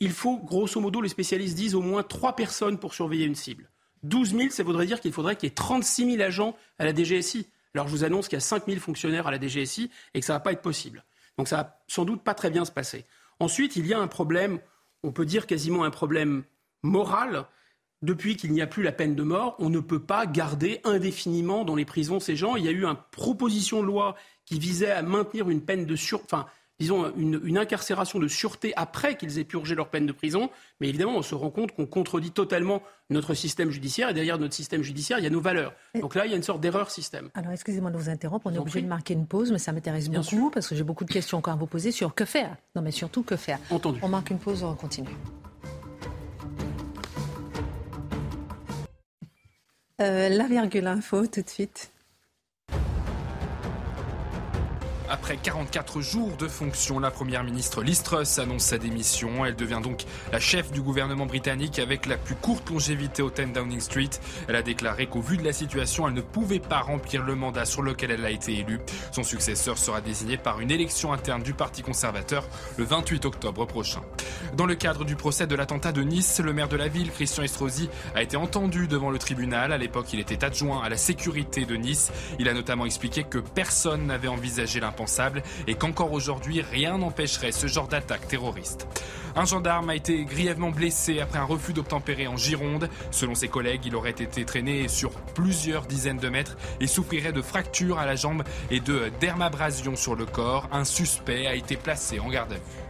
[0.00, 3.68] il faut, grosso modo, les spécialistes disent au moins 3 personnes pour surveiller une cible.
[4.02, 6.94] 12 000, ça voudrait dire qu'il faudrait qu'il y ait 36 000 agents à la
[6.94, 7.46] DGSI.
[7.74, 10.26] Alors je vous annonce qu'il y a 5 000 fonctionnaires à la DGSI et que
[10.26, 11.04] ça ne va pas être possible.
[11.36, 13.04] Donc ça va sans doute pas très bien se passer.
[13.38, 14.60] Ensuite, il y a un problème
[15.02, 16.44] on peut dire quasiment un problème
[16.82, 17.46] moral.
[18.02, 21.64] Depuis qu'il n'y a plus la peine de mort, on ne peut pas garder indéfiniment
[21.64, 22.56] dans les prisons ces gens.
[22.56, 25.96] Il y a eu une proposition de loi qui visait à maintenir une peine de
[25.96, 26.22] sur...
[26.80, 30.50] disons, une, incarcération de sûreté après qu'ils aient purgé leur peine de prison.
[30.80, 34.08] Mais évidemment, on se rend compte qu'on contredit totalement notre système judiciaire.
[34.08, 35.74] Et derrière notre système judiciaire, il y a nos valeurs.
[35.94, 37.28] Donc là, il y a une sorte d'erreur système.
[37.34, 38.46] Alors, excusez-moi de vous interrompre.
[38.46, 41.04] On est obligé de marquer une pause, mais ça m'intéresse beaucoup parce que j'ai beaucoup
[41.04, 42.56] de questions encore à vous poser sur que faire.
[42.74, 43.58] Non, mais surtout que faire.
[43.70, 44.00] Entendu.
[44.02, 45.08] On marque une pause, on continue.
[50.00, 51.90] Euh, la virgule info, tout de suite.
[55.12, 59.44] Après 44 jours de fonction, la première ministre Liz Truss annonce sa démission.
[59.44, 63.46] Elle devient donc la chef du gouvernement britannique avec la plus courte longévité au 10
[63.52, 64.10] Downing Street.
[64.46, 67.64] Elle a déclaré qu'au vu de la situation, elle ne pouvait pas remplir le mandat
[67.64, 68.78] sur lequel elle a été élue.
[69.10, 72.46] Son successeur sera désigné par une élection interne du Parti conservateur
[72.76, 74.02] le 28 octobre prochain.
[74.56, 77.42] Dans le cadre du procès de l'attentat de Nice, le maire de la ville, Christian
[77.42, 79.72] Estrosi, a été entendu devant le tribunal.
[79.72, 82.12] À l'époque, il était adjoint à la sécurité de Nice.
[82.38, 84.99] Il a notamment expliqué que personne n'avait envisagé l'impact
[85.66, 88.86] et qu'encore aujourd'hui, rien n'empêcherait ce genre d'attaque terroriste.
[89.36, 92.88] Un gendarme a été grièvement blessé après un refus d'obtempérer en Gironde.
[93.10, 97.42] Selon ses collègues, il aurait été traîné sur plusieurs dizaines de mètres et souffrirait de
[97.42, 100.68] fractures à la jambe et de dermabrasion sur le corps.
[100.72, 102.89] Un suspect a été placé en garde à vue.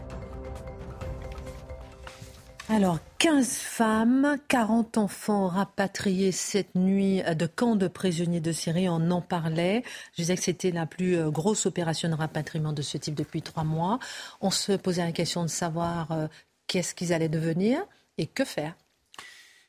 [2.72, 9.10] Alors, 15 femmes, 40 enfants rapatriés cette nuit de camps de prisonniers de Syrie, on
[9.10, 9.82] en parlait.
[10.12, 13.42] Je disais que c'était la plus euh, grosse opération de rapatriement de ce type depuis
[13.42, 13.98] trois mois.
[14.40, 16.28] On se posait la question de savoir euh,
[16.68, 17.84] qu'est-ce qu'ils allaient devenir
[18.18, 18.76] et que faire.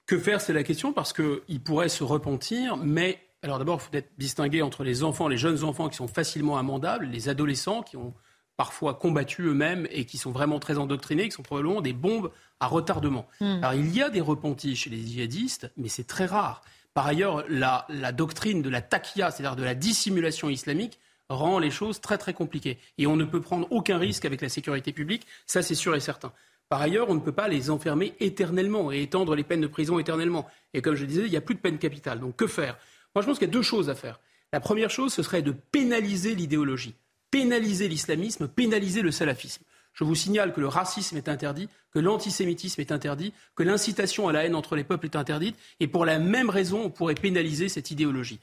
[0.05, 4.05] Que faire, c'est la question, parce qu'ils pourraient se repentir, mais alors d'abord, il faut
[4.19, 8.13] distinguer entre les enfants, les jeunes enfants qui sont facilement amendables, les adolescents qui ont
[8.61, 12.67] parfois combattus eux-mêmes et qui sont vraiment très endoctrinés, qui sont probablement des bombes à
[12.67, 13.27] retardement.
[13.39, 13.57] Hmm.
[13.63, 16.61] Alors il y a des repentis chez les djihadistes, mais c'est très rare.
[16.93, 22.01] Par ailleurs, la, doctrine de la takia, c'est-à-dire de la dissimulation islamique, rend les choses
[22.01, 22.77] très très compliquées.
[22.99, 25.99] Et on ne peut prendre aucun risque avec la sécurité publique, ça c'est sûr et
[25.99, 26.31] certain.
[26.69, 29.97] Par ailleurs, on ne peut pas les enfermer éternellement et étendre les peines de prison
[29.97, 30.47] éternellement.
[30.75, 32.19] Et comme je le disais, il n'y a plus de peine capitale.
[32.19, 32.77] Donc que faire?
[33.15, 34.19] Moi je pense qu'il y a deux choses à faire.
[34.53, 36.93] La première chose, ce serait de pénaliser l'idéologie
[37.31, 39.63] pénaliser l'islamisme, pénaliser le salafisme.
[39.93, 44.31] Je vous signale que le racisme est interdit, que l'antisémitisme est interdit, que l'incitation à
[44.31, 47.67] la haine entre les peuples est interdite, et pour la même raison, on pourrait pénaliser
[47.67, 48.39] cette idéologie.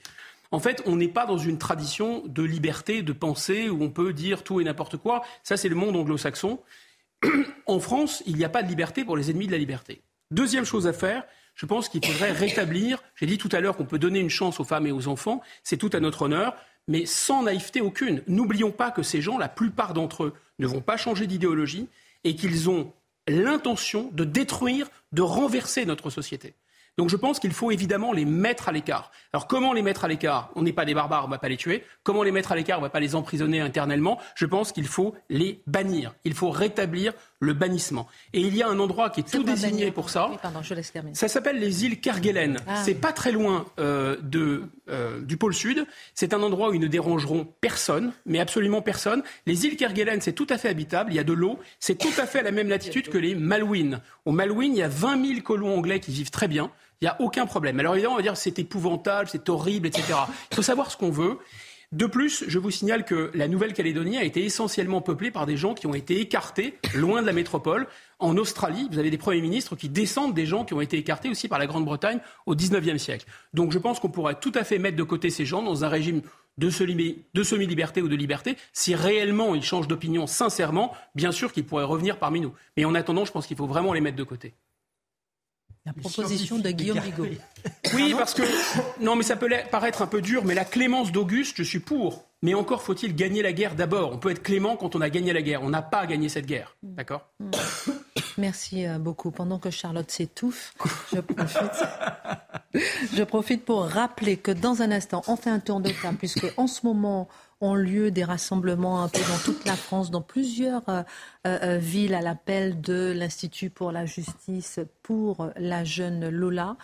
[0.50, 4.12] En fait, on n'est pas dans une tradition de liberté, de pensée, où on peut
[4.12, 5.22] dire tout et n'importe quoi.
[5.42, 6.60] Ça, c'est le monde anglo-saxon.
[7.66, 10.02] en France, il n'y a pas de liberté pour les ennemis de la liberté.
[10.30, 11.24] Deuxième chose à faire,
[11.54, 14.60] je pense qu'il faudrait rétablir, j'ai dit tout à l'heure qu'on peut donner une chance
[14.60, 16.54] aux femmes et aux enfants, c'est tout à notre honneur,
[16.88, 18.22] mais sans naïveté aucune.
[18.26, 21.88] N'oublions pas que ces gens, la plupart d'entre eux, ne vont pas changer d'idéologie
[22.24, 22.92] et qu'ils ont
[23.28, 26.54] l'intention de détruire, de renverser notre société.
[26.96, 29.12] Donc je pense qu'il faut évidemment les mettre à l'écart.
[29.32, 30.50] Alors comment les mettre à l'écart?
[30.56, 31.84] On n'est pas des barbares, on ne va pas les tuer.
[32.02, 32.78] Comment les mettre à l'écart?
[32.78, 34.18] On ne va pas les emprisonner internellement.
[34.34, 36.16] Je pense qu'il faut les bannir.
[36.24, 38.08] Il faut rétablir le bannissement.
[38.32, 40.30] Et il y a un endroit qui est, tout désigné pour ça.
[41.14, 42.58] Ça s'appelle les îles Kerguelen.
[42.66, 42.82] Ah.
[42.84, 45.86] C'est pas très loin euh, de, euh, du pôle sud.
[46.14, 49.22] C'est un endroit où ils ne dérangeront personne, mais absolument personne.
[49.46, 51.12] Les îles Kerguelen, c'est tout à fait habitable.
[51.12, 51.58] Il y a de l'eau.
[51.78, 54.00] C'est tout à fait à la même latitude que les Malouines.
[54.24, 56.70] Au Malouines, il y a 20 000 colons anglais qui vivent très bien.
[57.00, 57.78] Il n'y a aucun problème.
[57.78, 60.14] Alors évidemment, on va dire c'est épouvantable, c'est horrible, etc.
[60.50, 61.38] Il faut savoir ce qu'on veut.
[61.92, 65.72] De plus, je vous signale que la Nouvelle-Calédonie a été essentiellement peuplée par des gens
[65.72, 67.86] qui ont été écartés loin de la métropole.
[68.18, 71.30] En Australie, vous avez des premiers ministres qui descendent des gens qui ont été écartés
[71.30, 73.24] aussi par la Grande-Bretagne au XIXe siècle.
[73.54, 75.88] Donc je pense qu'on pourrait tout à fait mettre de côté ces gens dans un
[75.88, 76.20] régime
[76.58, 81.84] de semi-liberté ou de liberté, si réellement ils changent d'opinion sincèrement, bien sûr qu'ils pourraient
[81.84, 82.52] revenir parmi nous.
[82.76, 84.52] Mais en attendant, je pense qu'il faut vraiment les mettre de côté.
[85.88, 87.26] La proposition de Guillaume Bigot.
[87.94, 88.42] Oui, parce que,
[89.02, 92.24] non, mais ça peut paraître un peu dur, mais la clémence d'Auguste, je suis pour.
[92.42, 94.12] Mais encore faut-il gagner la guerre d'abord.
[94.12, 95.62] On peut être clément quand on a gagné la guerre.
[95.62, 96.76] On n'a pas gagné cette guerre.
[96.82, 97.28] D'accord
[98.38, 99.32] Merci euh, beaucoup.
[99.32, 100.72] Pendant que Charlotte s'étouffe,
[101.12, 101.84] je profite.
[103.14, 106.46] je profite pour rappeler que dans un instant, on fait un tour de table, puisque
[106.56, 107.28] en ce moment,
[107.60, 111.02] ont lieu des rassemblements un peu dans toute la France, dans plusieurs euh,
[111.46, 116.76] euh, villes à l'appel de l'Institut pour la justice pour la jeune Lola.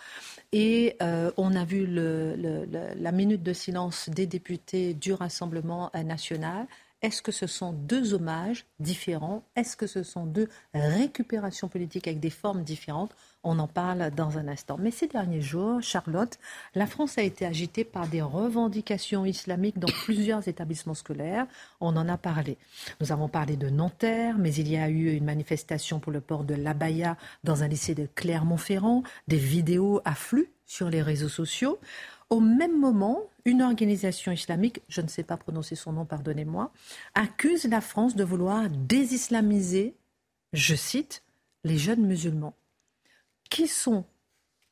[0.51, 6.67] Et euh, on a vu la minute de silence des députés du Rassemblement national.
[7.01, 9.43] Est-ce que ce sont deux hommages différents?
[9.55, 13.15] Est-ce que ce sont deux récupérations politiques avec des formes différentes?
[13.47, 14.75] On en parle dans un instant.
[14.79, 16.39] Mais ces derniers jours, Charlotte,
[16.73, 21.45] la France a été agitée par des revendications islamiques dans plusieurs établissements scolaires.
[21.79, 22.57] On en a parlé.
[22.99, 26.43] Nous avons parlé de Nanterre, mais il y a eu une manifestation pour le port
[26.43, 29.03] de l'abaya dans un lycée de Clermont-Ferrand.
[29.27, 31.79] Des vidéos affluent sur les réseaux sociaux.
[32.31, 36.71] Au même moment, une organisation islamique, je ne sais pas prononcer son nom, pardonnez-moi,
[37.13, 39.93] accuse la France de vouloir désislamiser,
[40.53, 41.21] je cite,
[41.63, 42.55] les jeunes musulmans.
[43.49, 44.05] Qui sont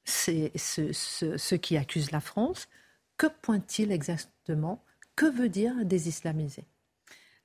[0.06, 2.68] ceux, qui accusent la France?
[3.18, 4.84] Que pointent-ils exactement?
[5.16, 6.66] Que veut dire désislamiser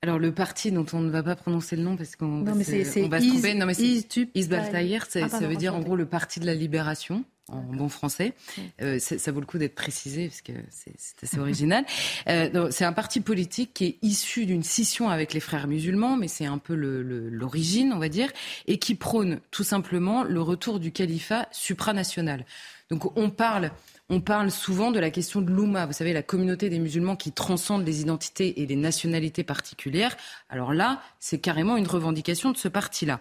[0.01, 3.01] alors le parti dont on ne va pas prononcer le nom parce qu'on va, se
[3.01, 7.25] tromper, non mais c'est ah, ça veut dire en gros le parti de la libération
[7.49, 8.35] en bon français.
[8.83, 11.85] Euh, ça vaut le coup d'être précisé parce que c'est assez original.
[12.29, 16.29] Euh, c'est un parti politique qui est issu d'une scission avec les frères musulmans, mais
[16.29, 18.31] c'est un peu l'origine, on va dire,
[18.67, 22.45] et qui prône tout simplement le retour du califat supranational.
[22.91, 23.71] Donc on parle
[24.11, 27.31] on parle souvent de la question de l'Oumma, vous savez, la communauté des musulmans qui
[27.31, 30.17] transcende les identités et les nationalités particulières.
[30.49, 33.21] Alors là, c'est carrément une revendication de ce parti-là.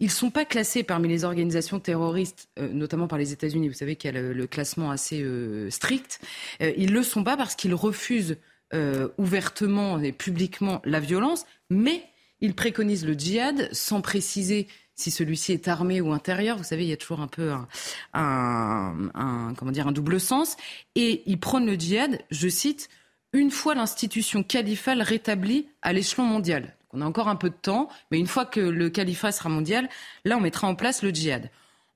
[0.00, 3.68] Ils ne sont pas classés parmi les organisations terroristes, euh, notamment par les États-Unis.
[3.68, 6.20] Vous savez qu'il y a le, classement assez euh, strict.
[6.62, 8.36] Euh, ils ne le sont pas parce qu'ils refusent
[9.16, 12.04] ouvertement et publiquement la violence, mais
[12.42, 16.58] ils préconisent le djihad sans préciser si celui-ci est armé ou intérieur.
[16.58, 17.50] Vous savez, il y a toujours un peu
[18.12, 20.58] un, comment dire, un double sens.
[20.96, 22.90] Et ils prônent le djihad, je cite,
[23.32, 26.74] une fois l'institution califale rétablie à l'échelon mondial.
[26.92, 29.88] On a encore un peu de temps, mais une fois que le califat sera mondial,
[30.24, 31.50] là, on mettra en place le djihad.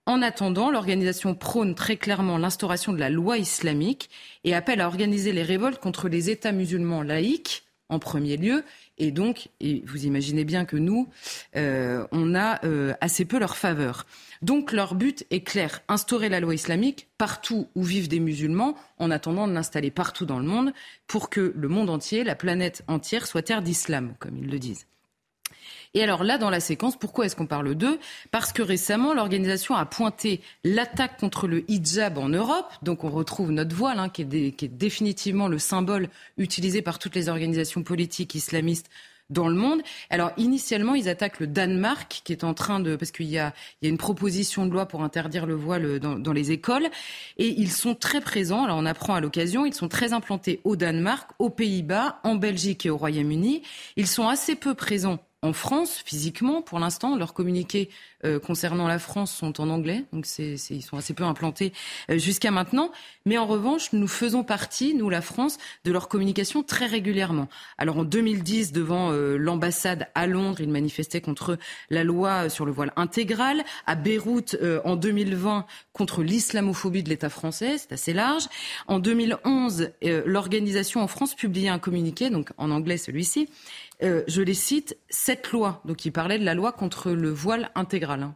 [0.05, 4.11] En attendant, l'organisation prône très clairement l'instauration de la loi islamique
[4.45, 8.65] et appelle à organiser les révoltes contre les États musulmans laïcs en premier lieu.
[9.03, 11.09] Et donc, vous imaginez bien que nous,
[11.57, 14.07] euh, on a euh, assez peu leur faveur.
[14.43, 19.11] Donc leur but est clair, instaurer la loi islamique partout où vivent des musulmans, en
[19.11, 20.73] attendant de l'installer partout dans le monde,
[21.09, 24.87] pour que le monde entier, la planète entière, soit terre d'islam, comme ils le disent.
[25.95, 27.99] Et alors là, dans la séquence, pourquoi est-ce qu'on parle d'eux?
[28.31, 32.73] Parce que récemment, l'organisation a pointé l'attaque contre le hijab en Europe.
[32.83, 37.29] Donc on retrouve notre voile, hein, qui, est définitivement le symbole utilisé par toutes les
[37.29, 38.89] organisations politiques islamistes
[39.29, 39.83] dans le monde.
[40.09, 43.53] Alors initialement, ils attaquent le Danemark, qui est en train de, parce qu'il y a,
[43.81, 46.89] il y a une proposition de loi pour interdire le voile dans, dans, les écoles,
[47.37, 48.65] et ils sont très présents.
[48.65, 52.87] Alors on apprend à l'occasion, ils sont très implantés au Danemark, aux Pays-Bas, en Belgique
[52.87, 53.63] et au Royaume-Uni.
[53.97, 57.91] Ils sont assez peu présents en France, physiquement, pour l'instant, leurs communiqués
[58.25, 61.73] euh, concernant la France sont en anglais, donc ils sont assez peu implantés
[62.09, 62.93] euh, jusqu'à maintenant.
[63.27, 67.49] Mais en revanche, nous faisons partie, nous, la France, de leur communication très régulièrement.
[67.77, 71.59] Alors en 2010, devant euh, l'ambassade à Londres, ils manifestaient contre
[71.91, 73.65] la loi sur le voile intégral.
[73.87, 78.45] À Beyrouth, en 2020, contre l'islamophobie de l'État français, c'est assez large.
[78.87, 79.91] En 2011,
[80.25, 83.49] l'organisation en France publiait un communiqué, donc en anglais celui-ci,
[84.03, 87.71] euh, je les cite, cette loi, donc il parlait de la loi contre le voile
[87.75, 88.23] intégral.
[88.23, 88.35] Hein.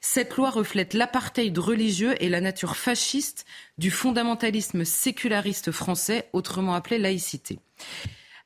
[0.00, 3.44] Cette loi reflète l'apartheid religieux et la nature fasciste
[3.76, 7.58] du fondamentalisme séculariste français, autrement appelé laïcité.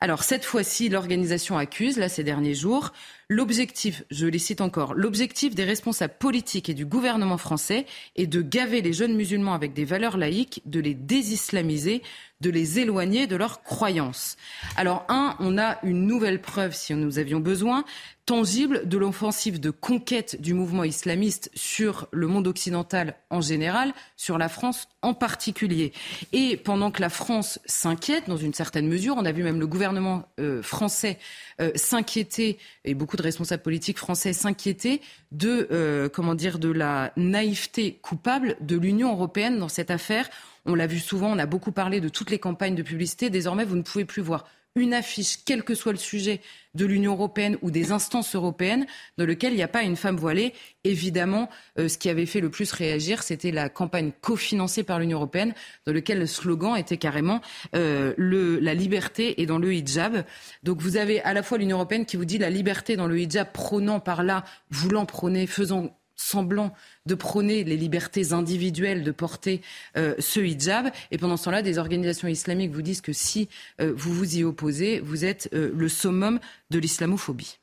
[0.00, 2.92] Alors cette fois-ci, l'organisation accuse, là ces derniers jours,
[3.28, 8.42] l'objectif, je les cite encore, l'objectif des responsables politiques et du gouvernement français est de
[8.42, 12.02] gaver les jeunes musulmans avec des valeurs laïques, de les désislamiser,
[12.40, 14.37] de les éloigner de leurs croyances.
[14.76, 17.84] Alors, un, on a une nouvelle preuve, si nous avions besoin,
[18.26, 24.38] tangible de l'offensive de conquête du mouvement islamiste sur le monde occidental en général, sur
[24.38, 25.92] la France en particulier.
[26.32, 29.66] Et pendant que la France s'inquiète, dans une certaine mesure, on a vu même le
[29.66, 31.18] gouvernement euh, français
[31.61, 35.00] euh, s'inquiéter, et beaucoup beaucoup de responsables politiques français s'inquiétaient
[35.30, 40.28] de, euh, comment dire, de la naïveté coupable de l'Union européenne dans cette affaire.
[40.66, 43.30] On l'a vu souvent, on a beaucoup parlé de toutes les campagnes de publicité.
[43.30, 44.46] Désormais, vous ne pouvez plus voir
[44.77, 46.41] une affiche, quel que soit le sujet
[46.75, 48.87] de l'Union européenne ou des instances européennes,
[49.18, 50.53] dans lequel il n'y a pas une femme voilée.
[50.83, 51.49] Évidemment,
[51.79, 55.55] euh, ce qui avait fait le plus réagir, c'était la campagne cofinancée par l'Union européenne,
[55.87, 57.41] dans lequel le slogan était carrément
[57.77, 60.25] euh, le, la liberté est dans le hijab.
[60.64, 63.18] Donc vous avez à la fois l'Union européenne qui vous dit la liberté dans le
[63.20, 66.72] hijab, prônant par là, voulant prôner, faisant semblant
[67.06, 69.60] de prôner les libertés individuelles de porter
[69.96, 70.90] euh, ce hijab.
[71.10, 73.48] Et pendant ce temps-là, des organisations islamiques vous disent que si
[73.80, 76.40] euh, vous vous y opposez, vous êtes euh, le summum
[76.70, 77.58] de l'islamophobie.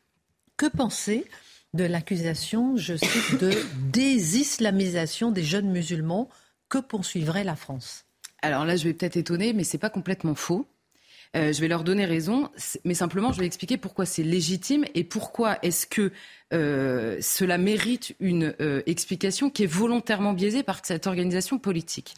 [0.57, 1.25] Que penser
[1.73, 3.51] de l'accusation, je cite, de
[3.91, 6.29] désislamisation des jeunes musulmans?
[6.69, 8.05] Que poursuivrait la France?
[8.41, 10.67] Alors là, je vais peut-être étonner, mais c'est pas complètement faux.
[11.34, 12.49] Je vais leur donner raison,
[12.84, 16.11] mais simplement je vais expliquer pourquoi c'est légitime et pourquoi est-ce que
[16.53, 22.15] euh, cela mérite une euh, explication qui est volontairement biaisée par cette organisation politique.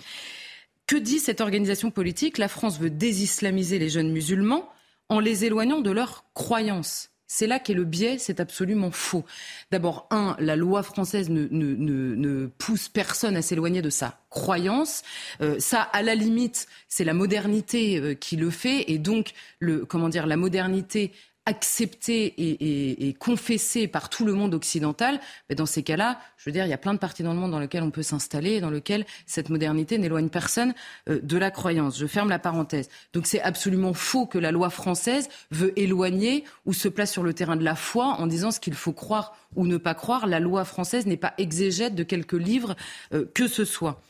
[0.88, 2.38] Que dit cette organisation politique?
[2.38, 4.68] La France veut désislamiser les jeunes musulmans
[5.09, 7.12] en les éloignant de leurs croyances.
[7.36, 9.25] C'est là qu'est le biais, c'est absolument faux.
[9.71, 11.73] D'abord, un, la loi française ne, ne,
[12.15, 15.01] ne, pousse personne à s'éloigner de sa croyance.
[15.41, 20.09] Euh, ça, à la limite, c'est la modernité qui le fait, et donc, le, comment
[20.09, 21.11] dire, la modernité
[21.46, 25.20] accepté et, et, confessé par tout le monde occidental,
[25.50, 27.39] mais dans ces cas-là, je veux dire, il y a plein de parties dans le
[27.39, 30.74] monde dans lesquelles on peut s'installer et dans lesquelles cette modernité n'éloigne personne
[31.10, 32.00] euh, de la croyance.
[32.00, 32.89] Je ferme la parenthèse.
[33.12, 37.34] Donc c'est absolument faux que la loi française veut éloigner ou se place sur le
[37.34, 40.28] terrain de la foi en disant ce qu'il faut croire ou ne pas croire.
[40.28, 42.76] La loi française n'est pas exégète de quelque livre
[43.14, 44.02] euh, que ce soit.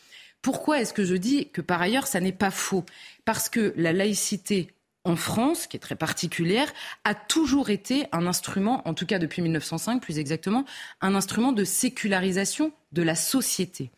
[0.43, 2.83] Pourquoi est-ce que je dis que par ailleurs ça n'est pas faux?
[3.25, 4.67] Parce que la laïcité
[5.05, 6.71] en France, qui est très particulière,
[7.03, 10.65] a toujours été un instrument, en tout cas depuis 1905 plus exactement,
[11.01, 13.91] un instrument de sécularisation de la société.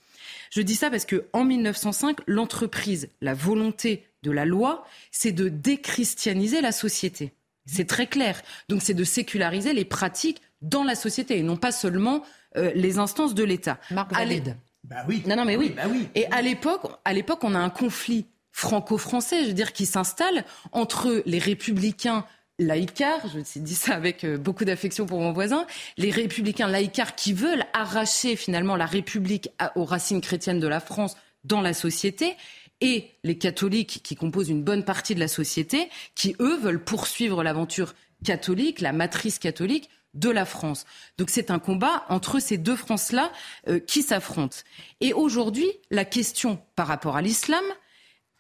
[0.52, 5.50] Je dis ça parce que en 1905, l'entreprise, la volonté de la loi, c'est de
[5.50, 7.34] déchristianiser la société.
[7.66, 8.42] C'est très clair.
[8.70, 12.24] Donc c'est de séculariser les pratiques dans la société et non pas seulement
[12.58, 13.80] euh, les instances de l'État.
[13.92, 14.56] Marc Valide.
[14.84, 15.24] Bah oui.
[15.26, 15.74] Non, non, mais oui.
[15.76, 16.08] Bah oui.
[16.16, 20.46] Et à l'époque, à l'époque, on a un conflit franco-français, je veux dire, qui s'installe
[20.72, 22.26] entre les républicains
[22.58, 27.34] laïcards, je dis ça avec euh, beaucoup d'affection pour mon voisin, les républicains laïcards qui
[27.34, 32.38] veulent arracher finalement la République aux racines chrétiennes de la France dans la société,
[32.80, 37.44] et les catholiques qui composent une bonne partie de la société, qui eux veulent poursuivre
[37.44, 37.94] l'aventure
[38.24, 40.86] catholique, la matrice catholique de la France.
[41.18, 43.34] Donc c'est un combat entre ces deux France-là
[43.68, 44.60] euh, qui s'affrontent.
[45.02, 47.66] Et aujourd'hui, la question par rapport à l'islam,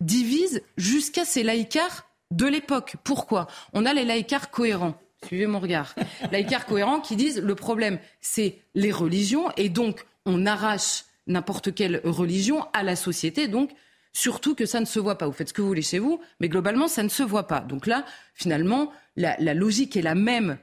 [0.01, 2.95] divise jusqu'à ces laïcars de l'époque.
[3.03, 3.47] Pourquoi?
[3.73, 4.95] On a les laïcars cohérents.
[5.25, 5.95] Suivez mon regard.
[6.31, 12.01] laïcars cohérents qui disent le problème, c'est les religions et donc on arrache n'importe quelle
[12.03, 13.47] religion à la société.
[13.47, 13.71] Donc
[14.13, 15.27] surtout que ça ne se voit pas.
[15.27, 17.61] Vous faites ce que vous voulez chez vous, mais globalement, ça ne se voit pas.
[17.61, 20.57] Donc là, finalement, la, la logique est la même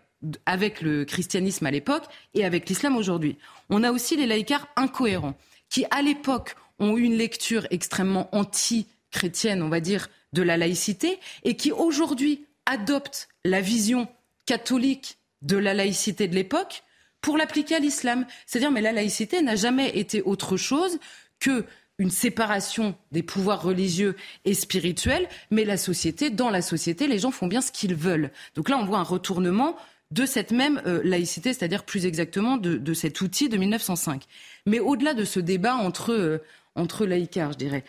[0.47, 2.05] avec le christianisme à l'époque
[2.35, 3.39] et avec l'islam aujourd'hui.
[3.71, 5.37] On a aussi les laïcars incohérents
[5.69, 10.57] qui, à l'époque, ont eu une lecture extrêmement anti chrétienne, on va dire, de la
[10.57, 14.09] laïcité, et qui aujourd'hui adopte la vision
[14.47, 16.83] catholique de la laïcité de l'époque
[17.21, 18.27] pour l'appliquer à l'islam.
[18.47, 20.99] C'est-à-dire, mais la laïcité n'a jamais été autre chose
[21.39, 21.65] que
[21.99, 27.31] une séparation des pouvoirs religieux et spirituels, mais la société, dans la société, les gens
[27.31, 28.33] font bien ce qu'ils veulent.
[28.57, 29.77] Donc là, on voit un retournement
[30.11, 34.25] de cette même euh, laïcité, c'est-à-dire plus exactement de, cet outil de 1905.
[34.67, 36.39] Mais au-delà de ce débat entre, euh,
[36.75, 37.85] entre je dirais,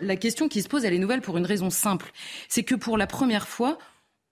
[0.00, 2.12] la question qui se pose, elle est nouvelle pour une raison simple.
[2.48, 3.78] C'est que pour la première fois,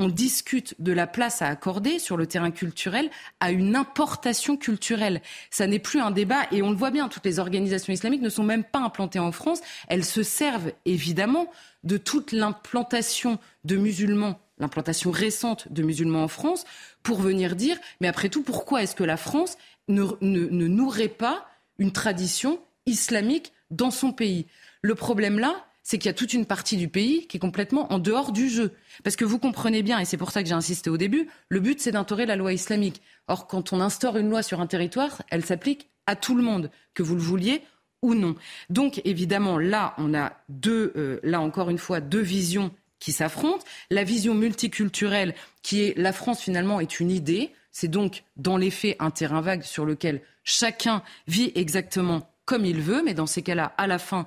[0.00, 3.10] on discute de la place à accorder sur le terrain culturel
[3.40, 5.20] à une importation culturelle.
[5.50, 8.28] Ça n'est plus un débat et on le voit bien, toutes les organisations islamiques ne
[8.28, 9.60] sont même pas implantées en France.
[9.88, 11.50] Elles se servent évidemment
[11.82, 16.64] de toute l'implantation de musulmans, l'implantation récente de musulmans en France,
[17.02, 19.58] pour venir dire, mais après tout, pourquoi est-ce que la France
[19.88, 21.48] ne, nourrait pas
[21.78, 24.46] une tradition islamique dans son pays?
[24.82, 27.90] Le problème là, c'est qu'il y a toute une partie du pays qui est complètement
[27.92, 28.72] en dehors du jeu.
[29.04, 31.60] Parce que vous comprenez bien, et c'est pour ça que j'ai insisté au début, le
[31.60, 33.00] but c'est d'instaurer la loi islamique.
[33.26, 36.70] Or, quand on instaure une loi sur un territoire, elle s'applique à tout le monde,
[36.92, 37.62] que vous le vouliez
[38.02, 38.34] ou non.
[38.70, 43.64] Donc, évidemment, là, on a deux, euh, là encore une fois, deux visions qui s'affrontent.
[43.90, 47.50] La vision multiculturelle, qui est la France finalement est une idée.
[47.72, 52.80] C'est donc, dans les faits, un terrain vague sur lequel chacun vit exactement comme il
[52.80, 54.26] veut, mais dans ces cas-là, à la fin,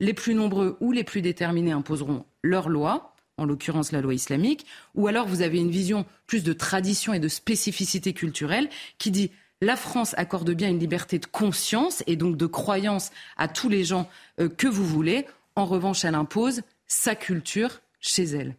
[0.00, 4.66] les plus nombreux ou les plus déterminés imposeront leur loi en l'occurrence la loi islamique,
[4.94, 9.30] ou alors vous avez une vision plus de tradition et de spécificité culturelle qui dit
[9.62, 13.84] la France accorde bien une liberté de conscience et donc de croyance à tous les
[13.84, 14.08] gens
[14.40, 15.26] euh, que vous voulez.
[15.56, 18.56] En revanche, elle impose sa culture chez elle.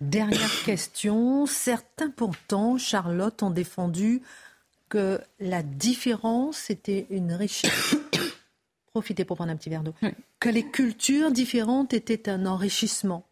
[0.00, 1.46] Dernière question.
[1.46, 4.22] Certains pourtant, Charlotte, ont défendu
[4.88, 7.96] que la différence était une richesse.
[8.90, 9.94] Profitez pour prendre un petit verre d'eau.
[10.40, 13.24] Que les cultures différentes étaient un enrichissement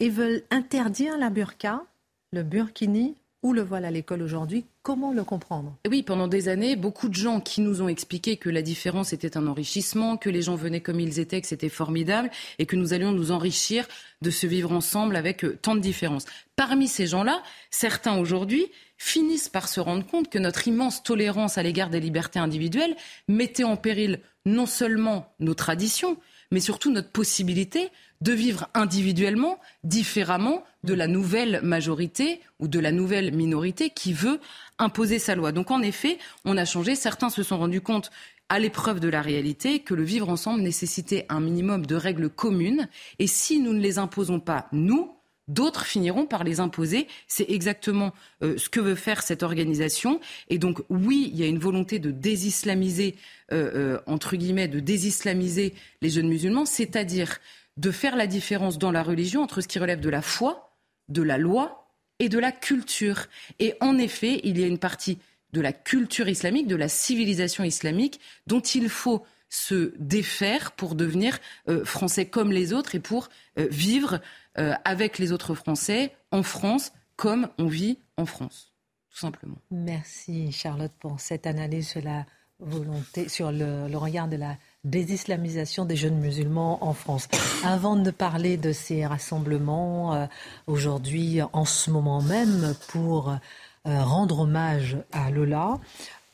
[0.00, 1.84] et veulent interdire la burqa,
[2.32, 3.14] le burkini
[3.44, 4.64] ou le voile à l'école aujourd'hui.
[4.82, 5.76] Comment le comprendre?
[5.88, 9.36] Oui, pendant des années, beaucoup de gens qui nous ont expliqué que la différence était
[9.36, 12.94] un enrichissement, que les gens venaient comme ils étaient, que c'était formidable et que nous
[12.94, 13.86] allions nous enrichir
[14.22, 16.24] de se vivre ensemble avec euh, tant de différences.
[16.56, 18.66] Parmi ces gens-là, certains aujourd'hui
[18.96, 22.96] finissent par se rendre compte que notre immense tolérance à l'égard des libertés individuelles
[23.28, 26.18] mettait en péril non seulement nos traditions,
[26.50, 27.90] mais surtout notre possibilité
[28.20, 34.40] de vivre individuellement, différemment de la nouvelle majorité ou de la nouvelle minorité qui veut
[34.78, 35.52] imposer sa loi.
[35.52, 36.94] Donc en effet, on a changé.
[36.94, 38.10] Certains se sont rendus compte
[38.48, 42.88] à l'épreuve de la réalité que le vivre ensemble nécessitait un minimum de règles communes.
[43.18, 45.12] Et si nous ne les imposons pas, nous,
[45.46, 47.06] D'autres finiront par les imposer.
[47.28, 50.20] C'est exactement euh, ce que veut faire cette organisation.
[50.48, 53.16] Et donc, oui, il y a une volonté de désislamiser,
[53.52, 57.40] euh, euh, entre guillemets, de désislamiser les jeunes musulmans, c'est-à-dire
[57.76, 60.74] de faire la différence dans la religion entre ce qui relève de la foi,
[61.08, 61.90] de la loi
[62.20, 63.26] et de la culture.
[63.58, 65.18] Et en effet, il y a une partie
[65.52, 69.24] de la culture islamique, de la civilisation islamique, dont il faut
[69.54, 71.38] se défaire pour devenir
[71.68, 73.28] euh, français comme les autres et pour
[73.58, 74.20] euh, vivre
[74.58, 78.72] euh, avec les autres Français en France comme on vit en France,
[79.10, 79.56] tout simplement.
[79.70, 82.26] Merci Charlotte pour cette analyse sur la
[82.58, 87.28] volonté, sur le regard de la désislamisation des jeunes musulmans en France.
[87.64, 90.28] Avant de parler de ces rassemblements
[90.66, 93.36] aujourd'hui, en ce moment même, pour
[93.84, 95.78] rendre hommage à Lola,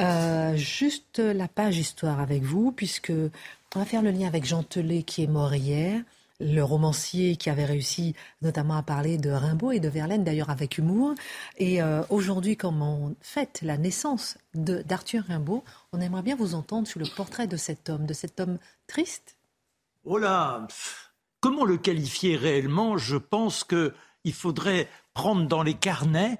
[0.00, 3.12] euh, juste la page histoire avec vous, puisque
[3.74, 6.02] on va faire le lien avec Jean qui est mort hier
[6.40, 10.78] le romancier qui avait réussi notamment à parler de Rimbaud et de Verlaine, d'ailleurs avec
[10.78, 11.14] humour.
[11.58, 16.88] Et euh, aujourd'hui, comme on fête la naissance d'Arthur Rimbaud, on aimerait bien vous entendre
[16.88, 19.36] sur le portrait de cet homme, de cet homme triste.
[20.04, 20.66] Oh là
[21.40, 22.98] Comment le qualifier réellement?
[22.98, 26.38] Je pense qu'il faudrait prendre dans les carnets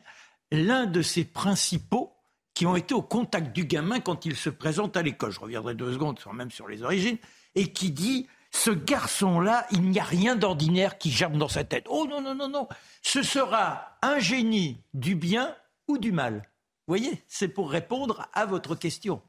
[0.51, 2.13] l'un de ses principaux
[2.61, 5.31] qui ont été au contact du gamin quand il se présente à l'école.
[5.31, 7.17] Je reviendrai deux secondes même sur les origines.
[7.55, 11.87] Et qui dit ce garçon-là, il n'y a rien d'ordinaire qui germe dans sa tête.
[11.89, 12.69] Oh non, non, non, non.
[13.01, 15.57] Ce sera un génie du bien
[15.89, 16.43] ou du mal.
[16.87, 19.23] Vous voyez, c'est pour répondre à votre question.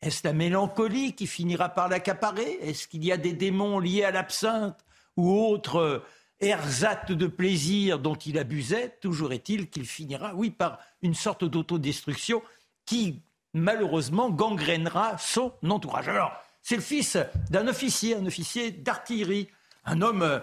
[0.00, 2.56] Est-ce la mélancolie qui finira par l'accaparer?
[2.60, 4.78] Est-ce qu'il y a des démons liés à l'absinthe
[5.16, 6.04] ou autres
[6.38, 8.96] ersatz de plaisir dont il abusait?
[9.00, 12.42] Toujours est-il qu'il finira, oui, par une sorte d'autodestruction
[12.90, 13.22] qui,
[13.54, 16.08] malheureusement, gangrénera son entourage.
[16.08, 17.16] Alors, c'est le fils
[17.48, 19.46] d'un officier, un officier d'artillerie,
[19.84, 20.40] un homme euh,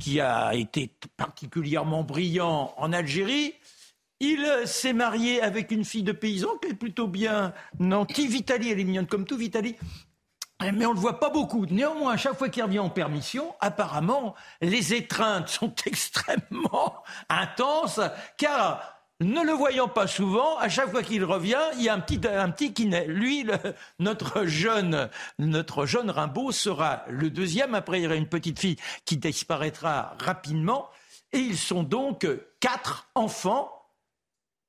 [0.00, 3.52] qui a été particulièrement brillant en Algérie.
[4.18, 8.28] Il euh, s'est marié avec une fille de paysan qui est plutôt bien nantie.
[8.28, 9.76] Vitali, elle est mignonne comme tout, Vitali.
[10.62, 11.66] Mais on ne le voit pas beaucoup.
[11.66, 18.00] Néanmoins, à chaque fois qu'il revient en permission, apparemment, les étreintes sont extrêmement intenses,
[18.38, 22.00] car ne le voyant pas souvent, à chaque fois qu'il revient, il y a un
[22.00, 23.06] petit, un petit qui naît.
[23.06, 23.46] Lui,
[23.98, 27.74] notre jeune, notre jeune Rimbaud sera le deuxième.
[27.74, 30.88] Après, il y aura une petite fille qui disparaîtra rapidement.
[31.32, 32.26] Et ils sont donc
[32.60, 33.70] quatre enfants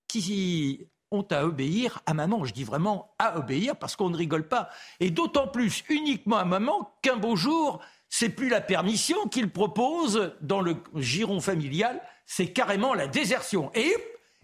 [0.07, 2.43] qui ont à obéir à maman.
[2.43, 4.69] Je dis vraiment à obéir parce qu'on ne rigole pas.
[4.99, 10.33] Et d'autant plus uniquement à maman qu'un beau jour, c'est plus la permission qu'il propose
[10.41, 13.71] dans le giron familial, c'est carrément la désertion.
[13.73, 13.95] Et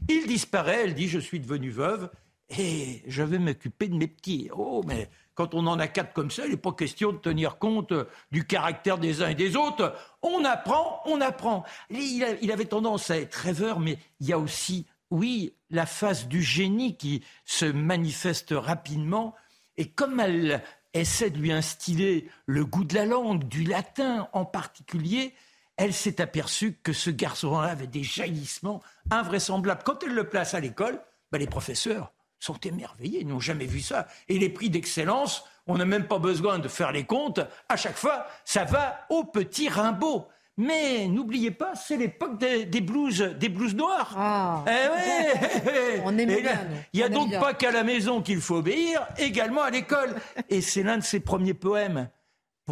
[0.09, 2.09] il disparaît, elle dit Je suis devenue veuve
[2.49, 4.49] et je vais m'occuper de mes petits.
[4.55, 7.59] Oh, mais quand on en a quatre comme ça, il n'est pas question de tenir
[7.59, 7.93] compte
[8.31, 9.93] du caractère des uns et des autres.
[10.21, 11.63] On apprend, on apprend.
[11.89, 16.41] Il, avait tendance à être rêveur, mais il y a aussi, oui, la face du
[16.41, 19.35] génie qui se manifeste rapidement.
[19.75, 24.45] Et comme elle essaie de lui instiller le goût de la langue, du latin en
[24.45, 25.33] particulier,
[25.77, 29.81] elle s'est aperçue que ce garçon-là avait des jaillissements invraisemblables.
[29.85, 30.99] Quand elle le place à l'école,
[31.31, 34.07] ben, les professeurs sont émerveillés, ils n'ont jamais vu ça.
[34.27, 37.39] Et les prix d'excellence, on n'a même pas besoin de faire les comptes.
[37.69, 40.27] À chaque fois, ça va au petit Rimbaud.
[40.59, 44.15] Mais n'oubliez pas, c'est l'époque des, des, blues, des blues noirs.
[44.17, 44.65] Ah.
[44.67, 49.69] Eh on Il n'y a donc pas qu'à la maison qu'il faut obéir, également à
[49.69, 50.15] l'école.
[50.49, 52.09] Et c'est l'un de ses premiers poèmes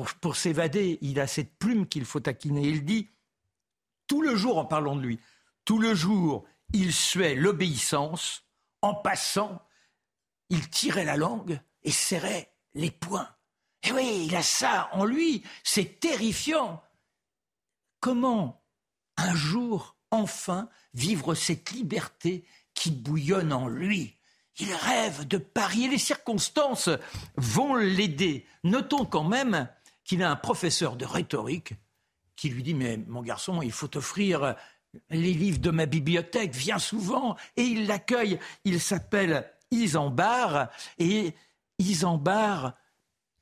[0.03, 2.67] pour, s'évader, il a cette plume qu'il faut taquiner.
[2.67, 3.09] Il dit
[4.07, 5.19] tout le jour en parlant de lui,
[5.63, 8.43] tout le jour, il suait l'obéissance,
[8.81, 9.61] en passant,
[10.49, 13.29] il tirait la langue et serrait les poings.
[13.83, 16.83] Et eh oui, il a ça en lui, c'est terrifiant.
[18.01, 18.63] Comment
[19.17, 24.17] un jour, enfin, vivre cette liberté qui bouillonne en lui?
[24.57, 26.89] Il rêve de Paris et les circonstances
[27.37, 28.45] vont l'aider.
[28.63, 29.69] Notons quand même
[30.05, 31.73] qu'il a un professeur de rhétorique
[32.35, 34.55] qui lui dit Mais mon garçon, il faut offrir
[35.09, 37.35] les livres de ma bibliothèque, viens souvent.
[37.57, 38.39] Et il l'accueille.
[38.63, 40.69] Il s'appelle Isambard.
[40.97, 41.33] Et
[41.79, 42.73] Isambard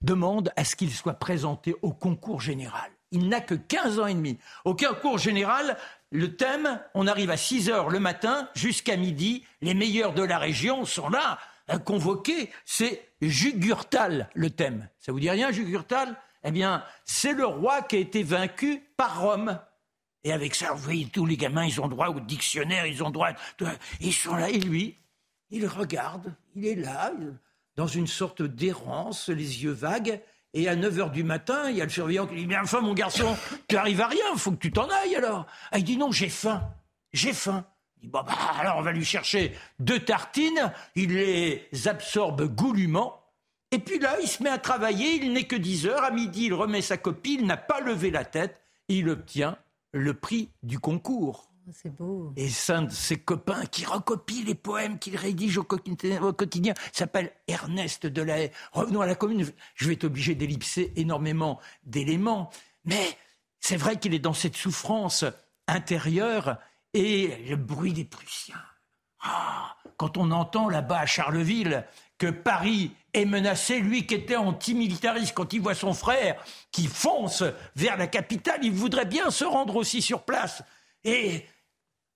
[0.02, 2.92] demande à ce qu'il soit présenté au concours général.
[3.12, 4.40] Il n'a que 15 ans et demi.
[4.66, 5.78] Au concours général,
[6.10, 9.46] le thème, on arrive à 6 heures le matin jusqu'à midi.
[9.62, 11.38] Les meilleurs de la région sont là,
[11.86, 12.52] convoqués.
[12.66, 14.90] C'est Jugurtal, le thème.
[15.00, 16.18] Ça vous dit rien, Jugurtal?
[16.44, 19.60] Eh bien, c'est le roi qui a été vaincu par Rome.
[20.24, 23.10] Et avec ça, vous voyez, tous les gamins, ils ont droit au dictionnaire, ils ont
[23.10, 23.30] droit.
[24.00, 24.98] Ils sont là, et lui,
[25.50, 27.12] il regarde, il est là,
[27.76, 30.22] dans une sorte d'errance, les yeux vagues.
[30.54, 32.80] Et à 9 h du matin, il y a le surveillant qui dit Mais enfin,
[32.82, 33.36] mon garçon,
[33.68, 35.48] tu arrives à rien, faut que tu t'en ailles alors.
[35.72, 36.62] Ah, il dit Non, j'ai faim,
[37.12, 37.66] j'ai faim.
[37.98, 43.23] Il dit Bon, bah, alors on va lui chercher deux tartines, il les absorbe goulûment.
[43.74, 46.04] Et puis là, il se met à travailler, il n'est que 10 heures.
[46.04, 49.58] À midi, il remet sa copie, il n'a pas levé la tête, il obtient
[49.94, 51.50] le prix du concours.
[51.68, 52.32] Oh, c'est beau.
[52.38, 58.06] Et un de ses copains qui recopie les poèmes qu'il rédige au quotidien s'appelle Ernest
[58.06, 58.52] Delahaye.
[58.74, 59.52] Revenons à la commune.
[59.74, 62.52] Je vais être obligé d'ellipser énormément d'éléments.
[62.86, 63.18] Mais
[63.60, 65.26] c'est vrai qu'il est dans cette souffrance
[65.68, 66.60] intérieure
[66.94, 68.62] et le bruit des Prussiens.
[69.24, 71.86] Ah, quand on entend là-bas à Charleville
[72.24, 77.44] que Paris est menacé, lui qui était antimilitariste, quand il voit son frère qui fonce
[77.76, 80.64] vers la capitale, il voudrait bien se rendre aussi sur place.
[81.04, 81.46] Et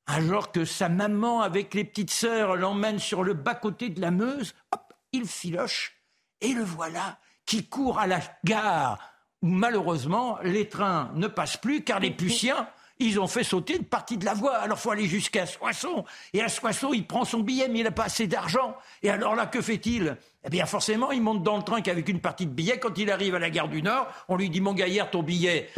[0.06, 4.56] alors que sa maman, avec les petites sœurs, l'emmène sur le bas-côté de la Meuse,
[4.72, 5.98] hop, il filoche,
[6.40, 8.98] et le voilà qui court à la gare
[9.42, 12.70] où malheureusement les trains ne passent plus car les Prussiens
[13.00, 14.56] ils ont fait sauter une partie de la voie.
[14.56, 16.04] Alors faut aller jusqu'à Soissons.
[16.34, 18.76] Et à Soissons, il prend son billet, mais il n'a pas assez d'argent.
[19.04, 20.18] Et alors là, que fait-il?
[20.44, 22.80] Eh bien, forcément, il monte dans le train qu'avec une partie de billet.
[22.80, 25.70] Quand il arrive à la gare du Nord, on lui dit, mon gaillard, ton billet,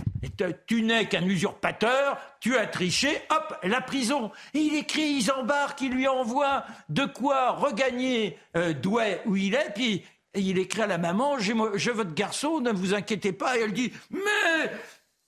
[0.67, 4.31] tu n'es qu'un usurpateur, tu as triché, hop, la prison.
[4.53, 9.73] Et il écrit Isambard qui lui envoie de quoi regagner euh, Douai où il est,
[9.73, 10.03] puis
[10.35, 11.53] il écrit à la maman, j'ai
[11.91, 13.57] votre garçon, ne vous inquiétez pas.
[13.57, 14.71] Et elle dit, mais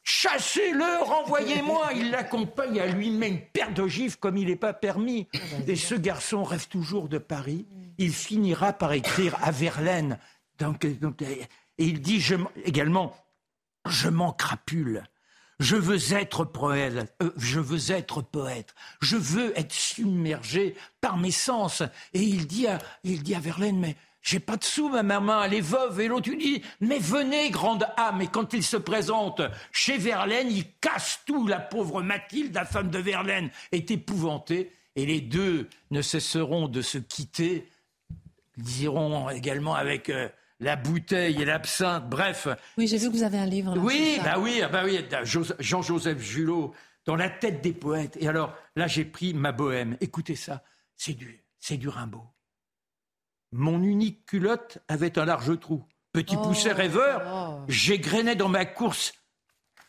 [0.04, 1.92] Chassez-le, renvoyez-moi.
[1.96, 5.28] Il l'accompagne à lui met une paire d'ogives comme il n'est pas permis.
[5.68, 7.68] Et ce garçon rêve toujours de Paris.
[7.98, 10.18] Il finira par écrire à Verlaine.
[10.60, 11.48] et
[11.78, 12.24] il dit
[12.66, 13.16] également
[13.86, 15.04] Je m'en crapule.
[15.62, 21.30] Je veux être poète, euh, je veux être poète, je veux être submergé par mes
[21.30, 21.84] sens.
[22.16, 25.44] Et il dit à, il dit à Verlaine, mais j'ai pas de sous, ma maman,
[25.44, 26.00] elle est veuve.
[26.00, 28.22] Et l'autre lui dit, mais venez, grande âme.
[28.22, 29.42] Et quand il se présente
[29.72, 31.48] chez Verlaine, il casse tout.
[31.48, 34.72] La pauvre Mathilde, la femme de Verlaine, est épouvantée.
[34.96, 37.68] Et les deux ne cesseront de se quitter.
[38.58, 42.08] Ils iront également avec euh, la bouteille et l'absinthe.
[42.08, 42.48] Bref.
[42.78, 43.74] Oui, j'ai vu que vous avez un livre.
[43.78, 45.04] oui, bah oui, bah oui,
[45.60, 46.74] Jean-Joseph Julot,
[47.06, 48.18] dans la tête des poètes.
[48.20, 49.98] Et alors, là, j'ai pris ma bohème.
[50.00, 50.64] Écoutez ça,
[50.96, 52.28] c'est du, c'est du Rimbaud.
[53.52, 55.84] Mon unique culotte avait un large trou.
[56.14, 59.14] Petit oh, pousset rêveur, j'égrenais dans ma course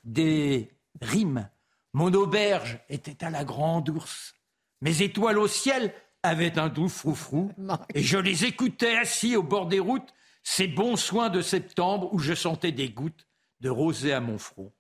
[0.05, 1.49] des rimes.
[1.93, 4.35] Mon auberge était à la grande ours.
[4.81, 5.93] Mes étoiles au ciel
[6.23, 7.53] avaient un doux froufrou.
[7.95, 12.19] Et je les écoutais assis au bord des routes, ces bons soins de septembre où
[12.19, 13.27] je sentais des gouttes
[13.61, 14.73] de rosée à mon front,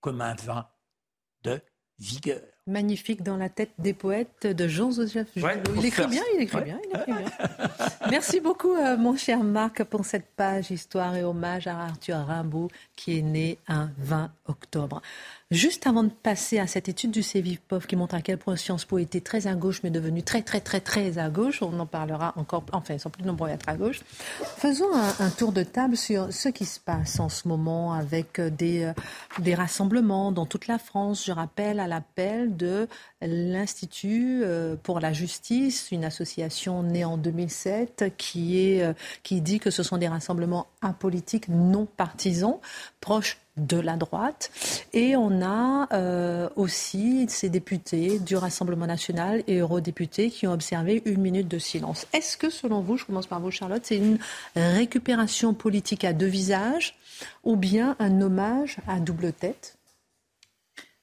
[0.00, 0.68] comme un vin
[1.42, 1.60] de
[1.98, 2.42] vigueur.
[2.70, 6.96] Magnifique dans la tête des poètes de Jean-Joseph il écrit bien, il écrit bien, il
[6.96, 7.68] écrit bien.
[8.10, 12.68] Merci beaucoup, euh, mon cher Marc, pour cette page Histoire et hommage à Arthur Rimbaud,
[12.94, 15.02] qui est né un 20 octobre.
[15.50, 18.84] Juste avant de passer à cette étude du CEVIPOF qui montre à quel point Sciences
[18.84, 21.86] Po était très à gauche, mais devenu très, très, très, très à gauche, on en
[21.86, 23.98] parlera encore, enfin, ils sont plus nombreux à être à gauche.
[24.58, 28.84] Faisons un, tour de table sur ce qui se passe en ce moment avec des,
[28.84, 28.92] euh,
[29.40, 31.24] des rassemblements dans toute la France.
[31.26, 32.86] Je rappelle à l'appel de
[33.20, 38.92] l'Institut euh, pour la justice, une association née en 2007 qui, est, euh,
[39.24, 42.58] qui dit que ce sont des rassemblements apolitiques, non partisans,
[43.00, 44.50] proches de la droite.
[44.92, 51.02] Et on a euh, aussi ces députés du Rassemblement national et eurodéputés qui ont observé
[51.04, 52.06] une minute de silence.
[52.12, 54.18] Est-ce que, selon vous, je commence par vous, Charlotte, c'est une
[54.56, 56.96] récupération politique à deux visages
[57.44, 59.79] ou bien un hommage à double tête?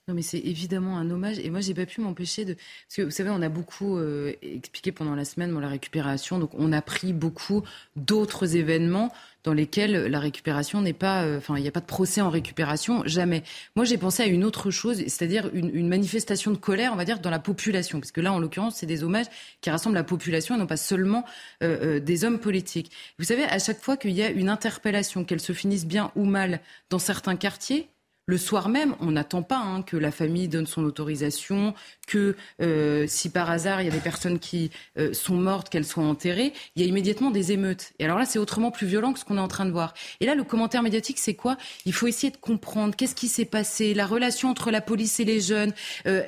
[0.09, 1.37] Non, mais c'est évidemment un hommage.
[1.39, 2.53] Et moi, j'ai pas pu m'empêcher de.
[2.53, 6.39] Parce que vous savez, on a beaucoup euh, expliqué pendant la semaine la récupération.
[6.39, 7.63] Donc, on a pris beaucoup
[7.97, 9.11] d'autres événements
[9.43, 11.23] dans lesquels la récupération n'est pas.
[11.23, 13.43] Euh, enfin, il n'y a pas de procès en récupération, jamais.
[13.75, 17.19] Moi, j'ai pensé à une autre chose, c'est-à-dire une, manifestation de colère, on va dire,
[17.19, 17.99] dans la population.
[17.99, 19.27] Parce que là, en l'occurrence, c'est des hommages
[19.59, 21.25] qui rassemblent la population et non pas seulement
[21.63, 22.93] euh, des hommes politiques.
[23.19, 26.23] Vous savez, à chaque fois qu'il y a une interpellation, qu'elle se finisse bien ou
[26.23, 27.89] mal dans certains quartiers,
[28.27, 31.73] le soir même, on n'attend pas hein, que la famille donne son autorisation,
[32.07, 34.69] que euh, si par hasard il y a des personnes qui
[34.99, 37.93] euh, sont mortes, qu'elles soient enterrées, il y a immédiatement des émeutes.
[37.99, 39.93] Et alors là, c'est autrement plus violent que ce qu'on est en train de voir.
[40.19, 41.57] Et là, le commentaire médiatique, c'est quoi?
[41.85, 45.25] Il faut essayer de comprendre qu'est-ce qui s'est passé, la relation entre la police et
[45.25, 45.73] les jeunes,
[46.05, 46.23] euh,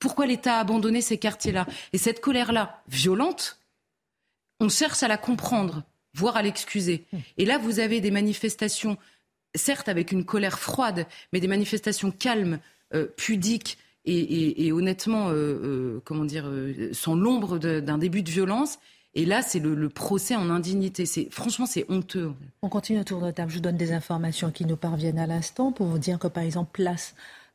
[0.00, 1.66] pourquoi l'État a abandonné ces quartiers-là?
[1.92, 3.60] Et cette colère-là, violente,
[4.58, 5.84] on cherche à la comprendre,
[6.14, 7.04] voire à l'excuser.
[7.36, 8.98] Et là, vous avez des manifestations
[9.54, 12.58] certes avec une colère froide, mais des manifestations calmes,
[12.94, 13.76] euh, pudiques
[14.06, 16.50] et, honnêtement, euh, euh, comment dire,
[16.92, 18.78] sans l'ombre d'un début de violence.
[19.14, 21.04] Et là, c'est le, procès en indignité.
[21.04, 22.32] C'est franchement, c'est honteux.
[22.62, 23.50] On continue autour de la table.
[23.50, 26.42] Je vous donne des informations qui nous parviennent à l'instant pour vous dire que, par
[26.42, 27.14] exemple, place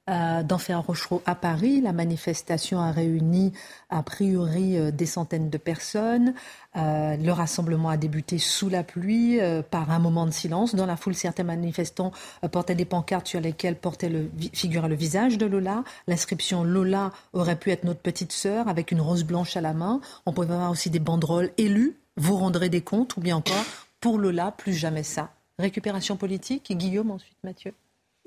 [0.09, 1.79] euh, d'Enfer Rochereau à Paris.
[1.79, 3.53] La manifestation a réuni
[3.89, 6.33] a priori euh, des centaines de personnes.
[6.75, 9.39] Euh, le rassemblement a débuté sous la pluie
[9.71, 10.75] par un moment de silence.
[10.75, 12.11] Dans la foule, certains manifestants
[12.51, 15.85] portaient des pancartes sur lesquelles portait le, figurait le visage de Lola.
[16.07, 20.01] L'inscription Lola aurait pu être notre petite sœur avec une rose blanche à la main.
[20.25, 21.95] On pouvait avoir aussi des banderoles élus.
[22.17, 23.65] Vous rendrez des comptes ou bien encore
[24.01, 25.31] pour Lola, plus jamais ça.
[25.59, 26.75] Récupération politique.
[26.75, 27.73] Guillaume, ensuite Mathieu.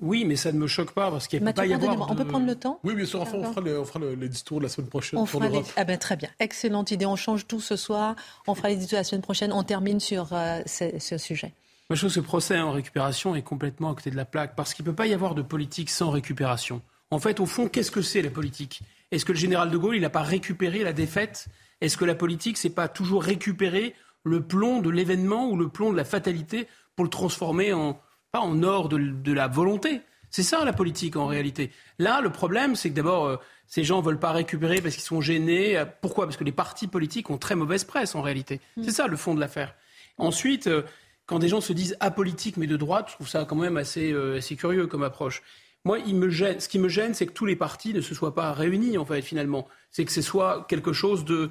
[0.00, 2.10] Oui, mais ça ne me choque pas parce qu'il ne peut pas y avoir.
[2.10, 3.20] On peut prendre le temps Oui, bien sûr.
[3.20, 5.18] on fera, le, on fera les discours la semaine prochaine.
[5.18, 5.62] On fera les...
[5.76, 6.28] ah ben, très bien.
[6.38, 7.06] Excellente idée.
[7.06, 8.14] On change tout ce soir.
[8.46, 9.52] On fera les discours la semaine prochaine.
[9.52, 11.54] On termine sur euh, ce, sujet.
[11.88, 14.54] Moi, je trouve que ce procès en récupération est complètement à côté de la plaque
[14.54, 16.82] parce qu'il ne peut pas y avoir de politique sans récupération.
[17.10, 18.82] En fait, au fond, qu'est-ce que c'est la politique?
[19.12, 21.46] Est-ce que le général de Gaulle, il n'a pas récupéré la défaite?
[21.80, 23.94] Est-ce que la politique, c'est pas toujours récupérer
[24.24, 26.66] le plomb de l'événement ou le plomb de la fatalité
[26.96, 27.98] pour le transformer en,
[28.36, 31.70] pas en or de la volonté c'est ça la politique en réalité.
[31.98, 35.04] Là, le problème, c'est que d'abord, euh, ces gens ne veulent pas récupérer parce qu'ils
[35.04, 35.78] sont gênés.
[35.78, 36.26] Euh, pourquoi?
[36.26, 38.60] Parce que les partis politiques ont très mauvaise presse en réalité.
[38.76, 38.82] Mm.
[38.82, 39.74] C'est ça le fond de l'affaire.
[40.18, 40.82] Ensuite, euh,
[41.24, 44.12] quand des gens se disent apolitiques mais de droite, je trouve ça quand même assez,
[44.36, 45.42] assez curieux comme approche.
[45.84, 48.14] Moi, il me gêne, ce qui me gêne, c'est que tous les partis ne se
[48.14, 49.66] soient pas réunis, en fait, finalement.
[49.90, 51.50] C'est que ce soit quelque chose de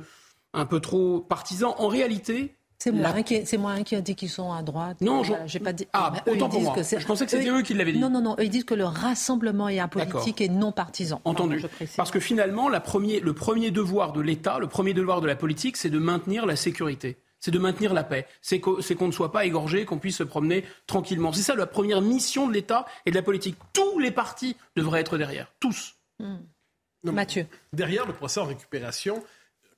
[0.53, 1.73] un peu trop partisan.
[1.79, 2.55] En réalité,
[2.85, 5.01] c'est moi, qui, moi qui a dit qu'ils sont à droite.
[5.01, 5.87] Non, je j'ai pas dit.
[5.91, 6.75] Ah, autant pour moi.
[6.77, 7.99] je pensais que c'était eux, qui l'avaient dit.
[7.99, 8.35] Non, non, non.
[8.37, 11.19] ils disent que le rassemblement est apolitique et non partisan.
[11.25, 11.63] Entendu.
[11.97, 15.35] Parce que finalement, la premier, le premier devoir de l'État, le premier devoir de la
[15.35, 17.17] politique, c'est de maintenir la sécurité.
[17.39, 18.27] C'est de maintenir la paix.
[18.41, 21.33] C'est qu'on ne soit pas égorgé, qu'on puisse se promener tranquillement.
[21.33, 23.55] C'est ça la première mission de l'État et de la politique.
[23.73, 25.51] Tous les partis devraient être derrière.
[25.59, 25.95] Tous.
[26.19, 26.37] Hmm.
[27.11, 27.47] Mathieu.
[27.73, 29.23] Derrière le procès en récupération,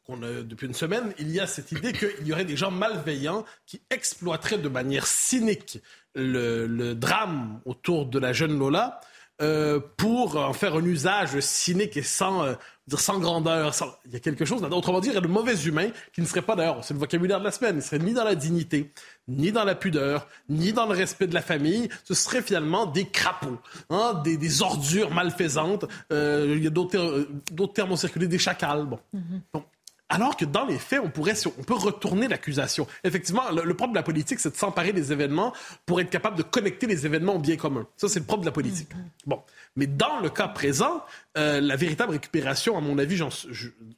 [0.10, 3.82] depuis une semaine, il y a cette idée qu'il y aurait des gens malveillants qui
[3.89, 5.80] exploiteraient de manière cynique
[6.16, 9.01] le, drame autour de la jeune Lola
[9.41, 12.55] euh, pour en faire un usage cynique et sans, euh,
[12.95, 13.72] sans grandeur.
[14.05, 16.26] Il y a quelque chose, autrement dire, il y a de mauvais humains qui ne
[16.26, 18.91] seraient pas, d'ailleurs, c'est le vocabulaire de la semaine, ne seraient ni dans la dignité,
[19.28, 21.89] ni dans la pudeur, ni dans le respect de la famille.
[22.05, 25.86] Ce seraient finalement des crapauds, hein, des, ordures malfaisantes.
[26.12, 28.86] Euh, il y a d'autres termes ont circulé, des chacals.
[28.86, 28.99] Bon.
[29.14, 29.41] Mm-hmm.
[29.53, 29.64] bon.
[30.10, 32.88] Alors que dans les faits, on pourrait, on peut retourner l'accusation.
[33.03, 35.53] Effectivement, le, propre de la politique, c'est de s'emparer des événements
[35.86, 37.86] pour être capable de connecter les événements au bien commun.
[37.97, 38.89] Ça, c'est le propre de la politique.
[38.89, 39.28] Mm-hmm.
[39.28, 39.41] Bon,
[39.76, 41.03] mais dans le cas présent,
[41.38, 43.22] euh, la véritable récupération, à mon avis,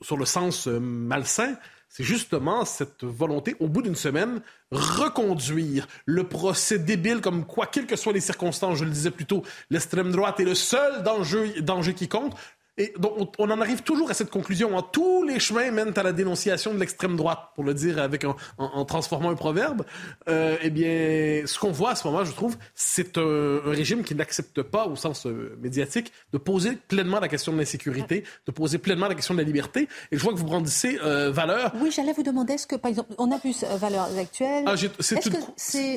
[0.01, 1.55] sur le sens euh, malsain,
[1.89, 4.41] c'est justement cette volonté, au bout d'une semaine,
[4.72, 9.26] reconduire le procès débile comme quoi, quelles que soient les circonstances, je le disais plus
[9.26, 12.36] tôt, l'extrême droite est le seul danger, danger qui compte.
[12.80, 14.78] Et donc, on en arrive toujours à cette conclusion.
[14.78, 14.86] Hein.
[14.94, 18.26] Tous les chemins mènent à la dénonciation de l'extrême droite, pour le dire avec
[18.58, 19.84] en, transformant un proverbe.
[20.30, 24.16] Euh, eh bien, ce qu'on voit à ce moment, je trouve, c'est un, régime qui
[24.16, 28.78] n'accepte pas, au sens euh, médiatique, de poser pleinement la question de l'insécurité, de poser
[28.78, 29.90] pleinement la question de la liberté.
[30.14, 31.74] Et je vois que vous brandissez euh, valeur.
[31.82, 35.26] Oui, j'allais vous demander, est-ce que, par exemple, on a vu valeurs actuelles ah, C'est
[35.26, 35.36] une,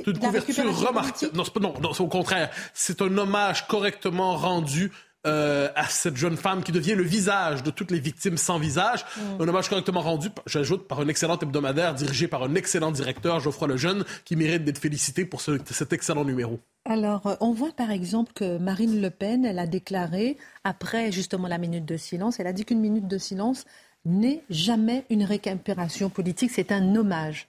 [0.05, 1.33] une couverture remarquable.
[1.37, 2.51] Non, non, non, au contraire.
[2.75, 4.91] C'est un hommage correctement rendu
[5.25, 9.05] euh, à cette jeune femme qui devient le visage de toutes les victimes sans visage.
[9.17, 9.43] Mm.
[9.43, 13.69] Un hommage correctement rendu, j'ajoute, par un excellent hebdomadaire dirigé par un excellent directeur, Geoffroy
[13.69, 16.59] Lejeune, qui mérite d'être félicité pour cet excellent numéro.
[16.85, 21.47] Alors, euh, on voit par exemple que Marine Le Pen, elle a déclaré, après justement
[21.47, 23.65] la minute de silence, elle a dit qu'une minute de silence
[24.05, 27.49] n'est jamais une récupération politique, c'est un hommage.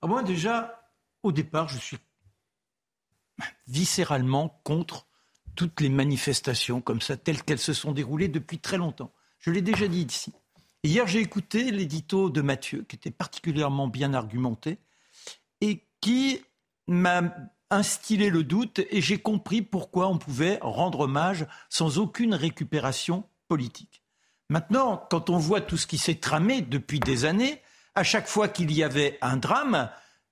[0.00, 0.88] Ah, moi déjà,
[1.22, 1.98] au départ, je suis
[3.66, 5.06] viscéralement contre
[5.54, 9.12] toutes les manifestations comme ça, telles qu'elles se sont déroulées depuis très longtemps.
[9.38, 10.32] Je l'ai déjà dit ici.
[10.82, 14.78] Hier, j'ai écouté l'édito de Mathieu, qui était particulièrement bien argumenté,
[15.60, 16.40] et qui
[16.86, 17.22] m'a
[17.70, 24.02] instillé le doute, et j'ai compris pourquoi on pouvait rendre hommage sans aucune récupération politique.
[24.48, 27.60] Maintenant, quand on voit tout ce qui s'est tramé depuis des années,
[27.94, 29.90] à chaque fois qu'il y avait un drame,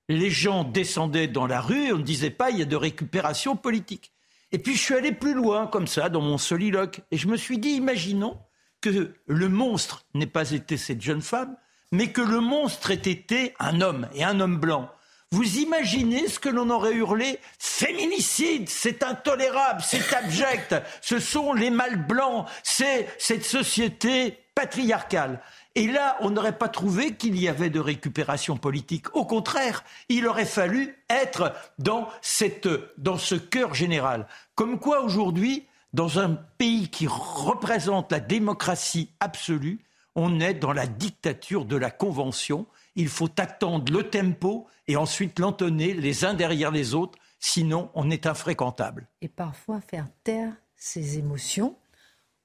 [0.09, 3.57] les gens descendaient dans la rue on ne disait pas il y a de récupération
[3.57, 4.13] politique.
[4.53, 7.37] Et puis je suis allé plus loin, comme ça, dans mon soliloque, et je me
[7.37, 8.39] suis dit, imaginons
[8.81, 11.57] que le monstre n'ait pas été cette jeune femme,
[11.93, 14.91] mais que le monstre ait été un homme, et un homme blanc.
[15.31, 17.39] Vous imaginez ce que l'on aurait hurlé?
[17.59, 25.41] Féminicide, c'est intolérable, c'est abject, ce sont les mâles blancs, c'est cette société patriarcale.
[25.79, 29.15] Et là, on n'aurait pas trouvé qu'il y avait de récupération politique.
[29.15, 32.69] Au contraire, il aurait fallu être dans, cette,
[32.99, 34.27] dans ce cœur général.
[34.57, 39.79] Comme quoi, aujourd'hui, dans un pays qui représente la démocratie absolue,
[40.17, 42.67] on est dans la dictature de la Convention.
[42.97, 48.11] Il faut attendre le tempo et ensuite l'entonner les uns derrière les autres, sinon on
[48.11, 49.07] est infréquentable.
[49.23, 51.77] Et parfois faire taire ses émotions.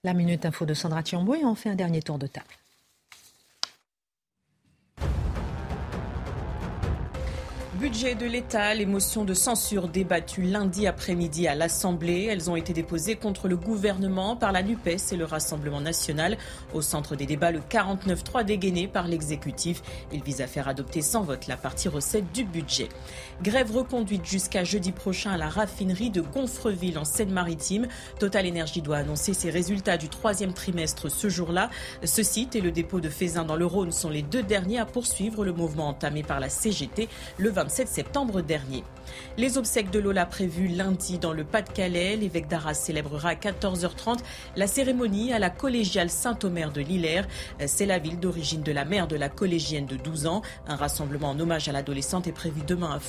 [0.04, 2.46] La Minute Info de Sandra Thiambo et on fait un dernier tour de table.
[7.84, 12.30] Budget de l'État, les motions de censure débattues lundi après-midi à l'Assemblée.
[12.32, 16.38] Elles ont été déposées contre le gouvernement par la NUPES et le Rassemblement national.
[16.74, 19.82] Au centre des débats, le 49-3 dégainé par l'exécutif.
[20.14, 22.88] Il vise à faire adopter sans vote la partie recette du budget.
[23.42, 27.88] Grève reconduite jusqu'à jeudi prochain à la raffinerie de Gonfreville en Seine-Maritime.
[28.20, 31.70] Total Énergie doit annoncer ses résultats du troisième trimestre ce jour-là.
[32.04, 34.86] Ce site et le dépôt de Fézin dans le Rhône sont les deux derniers à
[34.86, 38.84] poursuivre le mouvement entamé par la CGT le 27 7 septembre dernier.
[39.38, 42.16] Les obsèques de Lola prévues lundi dans le Pas-de-Calais.
[42.16, 44.20] L'évêque d'Arras célébrera à 14h30
[44.56, 47.24] la cérémonie à la collégiale Saint-Omer de Lillers.
[47.66, 50.44] C'est la ville d'origine de la mère de la collégienne de 12 ans.
[50.68, 53.00] Un rassemblement en hommage à l'adolescente est prévu demain à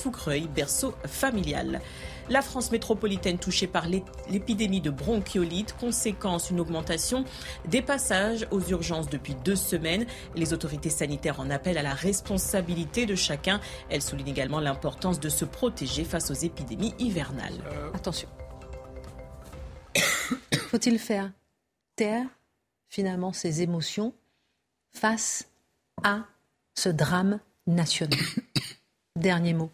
[0.53, 1.81] Berceau familial.
[2.29, 7.23] La France métropolitaine touchée par l'épidémie de bronchiolite, conséquence une augmentation
[7.67, 10.07] des passages aux urgences depuis deux semaines.
[10.35, 13.61] Les autorités sanitaires en appellent à la responsabilité de chacun.
[13.89, 17.61] Elles soulignent également l'importance de se protéger face aux épidémies hivernales.
[17.67, 17.91] Euh.
[17.93, 18.27] Attention.
[20.69, 21.31] Faut-il faire
[21.95, 22.25] taire
[22.89, 24.13] finalement ses émotions
[24.93, 25.47] face
[26.03, 26.21] à
[26.73, 28.19] ce drame national?
[29.15, 29.69] Dernier mot.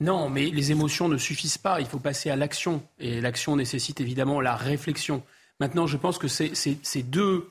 [0.00, 1.80] Non, mais les émotions ne suffisent pas.
[1.80, 2.82] Il faut passer à l'action.
[2.98, 5.22] Et l'action nécessite évidemment la réflexion.
[5.60, 7.48] Maintenant, je pense que c'est deux,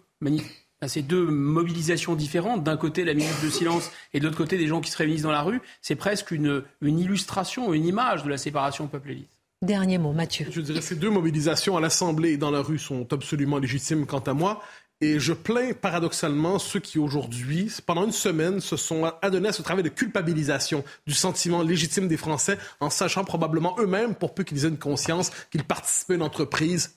[0.85, 2.63] ces deux mobilisations différentes.
[2.63, 5.21] D'un côté, la minute de silence et de l'autre côté, des gens qui se réunissent
[5.21, 5.61] dans la rue.
[5.81, 9.29] C'est presque une, une illustration, une image de la séparation peuple-élite.
[9.63, 10.45] Dernier mot, Mathieu.
[10.51, 14.19] Je dirais ces deux mobilisations à l'Assemblée et dans la rue sont absolument légitimes quant
[14.19, 14.61] à moi.
[15.03, 19.61] Et je plains paradoxalement ceux qui aujourd'hui, pendant une semaine, se sont adonnés à ce
[19.61, 24.63] travail de culpabilisation du sentiment légitime des Français en sachant probablement eux-mêmes, pour peu qu'ils
[24.63, 26.95] aient une conscience, qu'ils participaient à une entreprise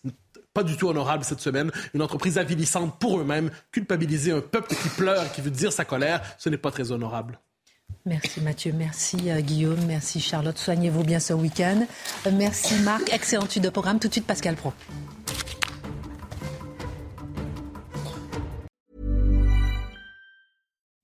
[0.54, 4.88] pas du tout honorable cette semaine, une entreprise avilissante pour eux-mêmes, culpabiliser un peuple qui
[4.90, 7.40] pleure, qui veut dire sa colère, ce n'est pas très honorable.
[8.04, 10.56] Merci Mathieu, merci euh, Guillaume, merci Charlotte.
[10.56, 11.84] Soignez-vous bien ce week-end.
[12.26, 13.98] Euh, merci Marc, excellente suite de programme.
[13.98, 14.72] Tout de suite Pascal Pro.